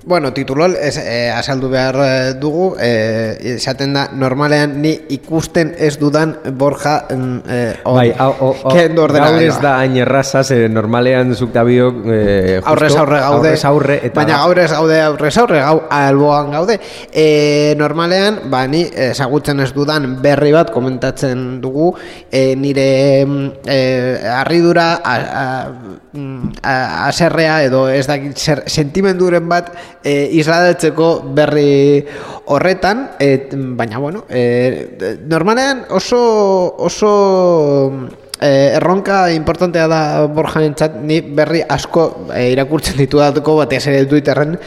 Bueno, 0.05 0.31
titulol 0.33 0.75
ez, 0.77 0.99
eh, 1.01 1.31
azaldu 1.33 1.65
behar 1.65 1.95
eh, 1.97 2.33
dugu, 2.37 2.75
eh, 2.77 3.55
esaten 3.55 3.95
da, 3.95 4.03
normalean 4.13 4.75
ni 4.77 4.91
ikusten 5.15 5.71
ez 5.81 5.95
dudan 5.97 6.35
Borja 6.53 7.07
eh, 7.09 7.73
on, 7.89 7.95
Bai, 7.97 8.11
hau, 8.13 8.29
hau, 8.37 8.51
kendu 8.69 9.01
gaur 9.01 9.09
ordenagailua. 9.09 9.47
ez 9.49 9.63
da 9.63 9.71
hain 9.79 9.97
erraza, 9.97 10.43
ze 10.43 10.69
normalean 10.69 11.33
zuk 11.33 11.49
dabiok 11.55 11.97
eh, 12.05 12.59
justo 12.59 12.69
aurrez 12.69 12.91
aurre 12.93 13.19
gaude, 13.23 13.47
aurrez 13.47 13.65
aurre, 13.65 13.95
eta 14.03 14.19
baina 14.19 14.43
aurrez 14.43 14.67
gaude 14.75 14.99
aurrez 15.07 15.31
aurre 15.41 15.63
gau, 15.63 15.81
alboan 15.89 16.53
gaude. 16.53 16.77
E, 17.09 17.73
normalean, 17.81 18.43
ba, 18.53 18.61
ni 18.69 18.83
ezagutzen 18.85 19.65
ez 19.65 19.71
dudan 19.73 20.19
berri 20.21 20.53
bat 20.53 20.69
komentatzen 20.69 21.63
dugu, 21.65 21.95
e, 22.29 22.53
nire 22.53 23.25
mm, 23.25 23.49
e, 23.65 23.81
harridura 24.35 24.87
a, 25.01 25.17
a, 25.17 25.49
mm, 26.13 26.53
a, 26.61 26.77
aserrea 27.07 27.63
edo 27.65 27.87
ez 27.89 28.05
dakit 28.05 28.37
sentimenduren 28.69 29.49
bat 29.49 29.73
e, 30.05 30.29
isladatzeko 30.37 31.09
berri 31.35 32.05
horretan, 32.45 33.09
et, 33.19 33.53
baina 33.57 33.99
bueno, 33.99 34.23
e, 34.29 35.17
normalean 35.25 35.85
oso, 35.89 36.21
oso 36.77 37.11
e, 38.39 38.77
erronka 38.77 39.31
importantea 39.33 39.87
da 39.89 40.01
borjanentzat. 40.29 41.01
Ni 41.01 41.21
berri 41.21 41.63
asko 41.67 42.29
e, 42.29 42.51
irakurtzen 42.53 43.01
ditu 43.01 43.19
batez 43.19 43.87
ere 43.87 44.05
Twitterren, 44.05 44.59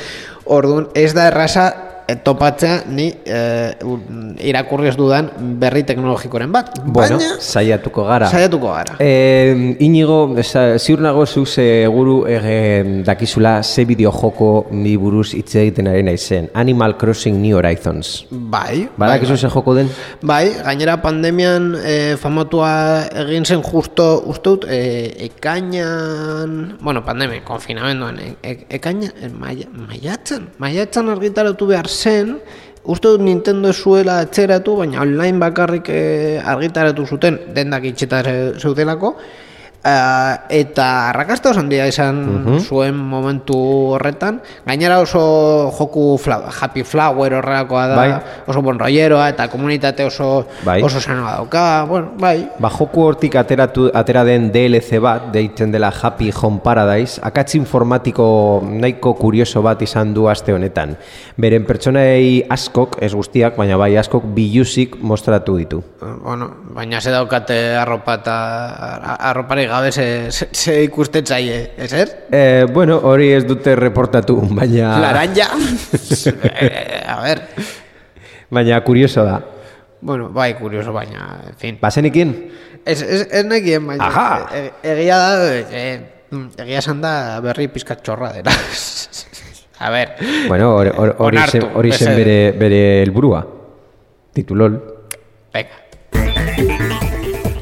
orduan 0.45 0.89
ez 0.95 1.12
da 1.14 1.28
erraza 1.30 1.68
e, 1.70 1.88
topatzea 2.17 2.83
ni 2.89 3.09
e, 3.25 3.39
irakurri 4.49 4.89
ez 4.89 4.97
dudan 4.97 5.29
berri 5.61 5.83
teknologikoren 5.85 6.53
bat. 6.53 6.71
Bueno, 6.85 7.19
Baina, 7.19 7.37
saiatuko 7.41 8.05
gara. 8.09 8.31
saiatuko 8.33 8.73
gara. 8.73 8.97
Eh, 8.99 9.77
inigo, 9.85 10.35
ziur 10.79 11.01
nago 11.05 11.27
zu 11.27 11.45
seguru 11.45 12.25
ege, 12.27 13.03
dakizula 13.05 13.63
ze 13.63 13.85
bideo 13.85 14.13
joko 14.13 14.67
ni 14.71 14.97
buruz 14.97 15.35
hitz 15.35 15.55
egiten 15.57 15.89
ari 15.89 16.03
naizen. 16.03 16.49
Animal 16.55 16.97
Crossing 16.97 17.43
New 17.43 17.57
Horizons. 17.57 18.27
Bai, 18.31 18.89
Badakizu 18.97 19.33
bai, 19.33 19.39
ze 19.39 19.49
joko 19.49 19.75
den? 19.75 19.91
bai, 20.23 20.55
gainera 20.65 20.97
pandemian 21.03 21.75
e, 21.85 22.17
famatua 22.17 22.73
egin 23.27 23.45
zen 23.45 23.63
justo, 23.63 24.23
uste 24.27 24.49
dut, 24.49 24.65
e, 24.69 25.29
ekainan, 25.29 26.79
bueno, 26.81 27.05
pandemia, 27.05 27.45
konfinamenduan, 27.45 28.19
e, 28.19 28.35
e, 28.43 28.57
ekaina, 28.79 29.13
e, 29.21 29.29
maia, 29.29 29.69
maiatzen, 29.73 30.49
maiatzen 30.59 31.09
argitaratu 31.13 31.67
behar 31.69 31.89
zen, 31.99 32.37
uste 32.89 33.11
dut 33.13 33.21
Nintendo 33.27 33.73
zuela 33.73 34.21
atxeratu, 34.25 34.77
baina 34.81 35.03
online 35.03 35.39
bakarrik 35.43 35.91
e, 35.93 36.01
argitaratu 36.41 37.05
zuten, 37.07 37.39
dendak 37.57 37.85
itxeta 37.91 38.23
ze- 38.25 38.55
zeudelako, 38.63 39.17
Eh, 39.79 40.61
eta 40.66 41.11
arrakasta 41.11 41.53
oso 41.53 41.61
handia 41.62 41.85
izan 41.87 42.59
zuen 42.59 42.97
momentu 42.99 43.55
horretan 43.95 44.41
gainera 44.66 44.97
oso 44.99 45.70
joku 45.70 46.16
fla, 46.18 46.41
happy 46.51 46.83
flower 46.83 47.37
horrelakoa 47.39 47.85
da 47.87 47.97
Bai. 47.97 48.09
oso 48.51 48.61
bon 48.61 48.81
rolleroa 48.81 49.29
eta 49.31 49.47
komunitate 49.49 50.03
oso 50.05 50.49
Bai. 50.66 50.81
oso 50.83 50.99
sanoa 51.01 51.37
dauka 51.37 51.85
bueno, 51.89 52.11
bai 52.18 52.49
Ba, 52.59 52.72
joku 52.74 53.05
hortik 53.07 53.37
ateratu, 53.39 53.87
atera 53.95 54.24
den 54.26 54.51
DLC 54.51 54.99
bat, 55.01 55.31
deitzen 55.33 55.70
dela 55.70 55.93
Happy 55.95 56.33
Home 56.43 56.59
Paradise, 56.64 57.20
akatz 57.22 57.55
informatiko 57.55 58.61
nahiko 58.66 59.14
kurioso 59.14 59.62
bat 59.62 59.81
izan 59.87 60.11
du 60.12 60.26
aste 60.29 60.53
honetan. 60.53 60.97
Beren 61.37 61.64
pertsonei 61.68 62.43
askok, 62.51 62.99
ez 63.01 63.12
guztiak, 63.14 63.55
baina 63.57 63.79
bai 63.79 63.93
askok 63.97 64.26
biluzik 64.35 64.99
mostratu 65.01 65.57
ditu. 65.57 65.85
bueno, 66.24 66.51
baina 66.74 67.01
ze 67.01 67.11
daukate 67.14 67.76
arropa 67.76 68.14
eta 68.18 68.37
arropari 69.31 69.68
gabe 69.69 69.93
ze, 69.93 70.07
ze, 70.33 70.49
ze 70.53 70.83
ikusten 70.85 71.27
zaie, 71.27 71.71
ezer? 71.77 72.09
E, 72.33 72.64
bueno, 72.73 72.99
hori 73.03 73.31
ez 73.37 73.45
dute 73.47 73.75
reportatu, 73.77 74.37
baina... 74.57 74.97
Laranja 75.01 75.49
Eh, 76.61 77.05
a 77.07 77.21
ver 77.23 77.43
Baina 78.51 78.81
kurioso 78.85 79.25
da. 79.25 79.39
bueno, 80.01 80.29
bai, 80.31 80.55
kurioso, 80.59 80.93
baina, 80.93 81.41
en 81.47 81.55
fin 81.59 81.79
Bazenekin? 81.81 82.31
Ez, 82.85 83.03
ez, 83.03 83.27
ez 83.31 83.45
nekien, 83.45 83.87
baina 83.87 84.07
Aha! 84.07 84.49
e- 84.55 84.73
egia 84.95 85.16
da, 85.19 85.57
e, 85.59 85.83
egia 86.62 86.79
esan 86.79 87.01
da 87.03 87.41
berri 87.45 87.66
pizkat 87.69 88.01
txorra 88.07 88.33
dela. 88.37 88.53
A 89.85 89.91
ber, 89.95 90.14
Bueno, 90.49 90.73
hori- 90.77 90.91
Onartu, 91.23 91.69
zen, 91.95 92.16
bere, 92.16 92.39
bere 92.59 92.81
helburua. 93.03 93.45
Titulol. 94.35 94.79
venga. 95.55 95.77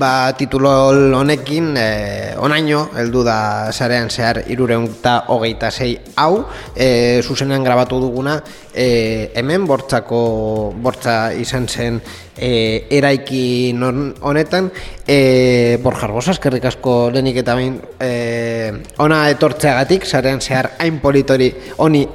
Ba, 0.00 0.32
titulo 0.32 0.70
honekin, 1.18 1.74
eh, 1.76 2.32
onaino, 2.40 2.86
heldu 2.96 3.20
da 3.20 3.68
sarean 3.68 4.08
zehar 4.08 4.38
irureun 4.48 4.86
eta 4.86 5.26
hogeita 5.28 5.68
zei 5.70 5.90
hau, 6.16 6.46
eh, 6.74 7.20
zuzenean 7.20 7.62
grabatu 7.62 7.98
duguna, 8.00 8.38
eh, 8.72 9.30
hemen 9.34 9.66
bortzako, 9.66 10.72
bortza 10.80 11.34
izan 11.34 11.68
zen 11.68 12.00
eh, 12.38 12.86
eraiki 12.88 13.76
honetan, 14.22 14.72
eh, 15.06 15.76
Borjar 15.82 16.12
Bosa, 16.12 16.30
eskerrik 16.30 16.64
asko 16.64 17.10
lehenik 17.12 17.36
eta 17.36 17.54
bain, 17.54 17.78
eh, 18.00 18.72
ona 18.96 19.28
etortzeagatik, 19.28 20.06
sarean 20.06 20.40
zehar 20.40 20.70
hain 20.78 20.98
politori 21.00 21.52
honi, 21.76 22.08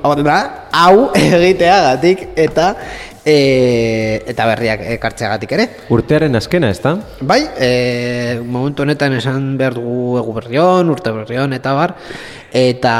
hau 0.72 1.12
egiteagatik, 1.14 2.30
eta 2.36 2.76
e, 3.26 4.22
eta 4.30 4.46
berriak 4.52 4.86
ekartzeagatik 4.96 5.56
ere. 5.58 5.68
Urtearen 5.94 6.38
azkena, 6.38 6.70
ez 6.70 6.80
da? 6.84 6.96
Bai, 7.26 7.42
e, 7.58 8.40
momentu 8.46 8.86
honetan 8.86 9.18
esan 9.18 9.56
behar 9.58 9.80
dugu 9.80 10.20
egu 10.22 10.36
berrion, 10.38 10.92
urte 10.94 11.14
berrion, 11.16 11.56
eta 11.58 11.74
bar, 11.76 11.96
eta 12.56 12.96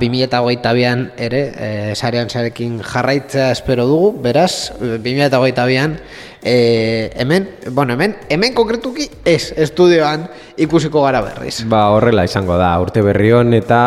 2008an 0.00 1.10
ere, 1.28 1.42
e, 1.52 1.72
sarean 1.94 2.32
zarekin 2.32 2.80
jarraitzea 2.82 3.52
espero 3.54 3.86
dugu, 3.86 4.14
beraz, 4.24 4.72
2008an, 4.80 6.00
e, 6.42 7.12
hemen, 7.16 7.50
bueno, 7.70 7.92
hemen, 7.94 8.16
hemen 8.28 8.54
konkretuki 8.54 9.10
ez, 9.24 9.52
estudioan 9.56 10.28
ikusiko 10.56 11.02
gara 11.02 11.20
berriz. 11.20 11.60
Ba, 11.68 11.90
horrela 11.92 12.24
izango 12.24 12.56
da. 12.56 12.70
Urte 12.80 13.02
berrion 13.04 13.52
eta 13.58 13.80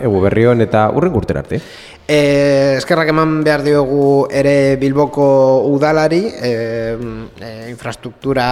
egu 0.00 0.20
berrion 0.22 0.62
eta 0.64 0.86
urren 0.94 1.16
urtera 1.18 1.42
arte. 1.44 1.60
E, 2.06 2.76
eskerrak 2.78 3.08
eman 3.10 3.40
behar 3.42 3.64
diogu 3.66 4.28
ere 4.30 4.76
Bilboko 4.78 5.26
udalari, 5.66 6.20
e, 6.30 6.50
e, 7.42 7.48
infrastruktura 7.72 8.46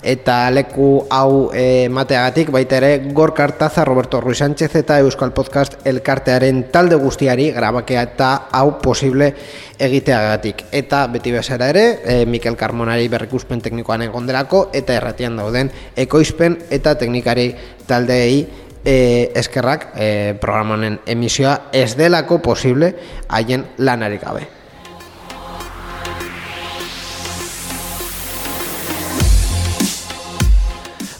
eta 0.00 0.48
leku 0.48 1.04
hau 1.12 1.50
e, 1.52 1.90
mateagatik, 1.92 2.48
baita 2.48 2.78
ere 2.80 3.12
Gorka 3.12 3.44
Artaza, 3.44 3.84
Roberto 3.84 4.22
Ruiz 4.22 4.38
Sánchez 4.40 4.70
eta 4.80 5.02
Euskal 5.04 5.34
Podcast 5.36 5.76
elkartearen 5.84 6.70
talde 6.72 6.96
guztiari 6.96 7.50
grabakea 7.52 8.06
eta 8.08 8.30
hau 8.52 8.78
posible 8.80 9.34
egiteagatik. 9.76 10.64
Eta 10.72 11.04
beti 11.12 11.32
bezala 11.36 11.68
ere, 11.76 11.86
e, 12.04 12.18
Mikel 12.24 12.56
Carmonari 12.56 13.12
berrikuspen 13.12 13.60
teknikoan 13.60 14.08
egondelako 14.08 14.70
eta 14.72 14.96
erratian 14.96 15.36
dauden 15.36 15.68
ekoizpen 15.92 16.56
eta 16.72 16.96
teknikari 16.96 17.50
taldeei 17.84 18.63
e, 18.84 19.32
eskerrak 19.34 19.88
e, 19.96 20.34
programonen 20.40 21.00
emisioa 21.06 21.70
ez 21.72 21.96
delako 21.96 22.38
posible 22.44 22.94
haien 23.28 23.64
lanarik 23.78 24.22
gabe. 24.22 24.46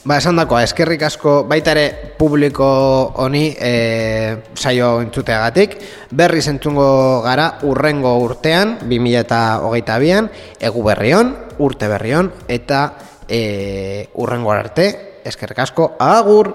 Ba, 0.05 0.19
esan 0.21 0.37
dakoa, 0.37 0.61
eskerrik 0.67 1.01
asko 1.07 1.47
baita 1.49 1.73
ere 1.73 2.13
publiko 2.19 2.67
honi 3.25 3.47
e, 3.57 4.37
saio 4.53 4.99
entzuteagatik. 5.01 5.79
Berri 6.13 6.43
zentzungo 6.45 7.23
gara 7.25 7.47
urrengo 7.65 8.13
urtean, 8.21 8.77
2008an, 8.85 10.29
egu 10.61 10.85
berrion, 10.85 11.33
urte 11.57 11.89
berrion, 11.89 12.29
eta 12.53 12.85
e, 13.25 13.41
urrengo 14.21 14.53
arte, 14.53 14.91
eskerrik 15.25 15.65
asko, 15.65 15.95
agur! 15.97 16.53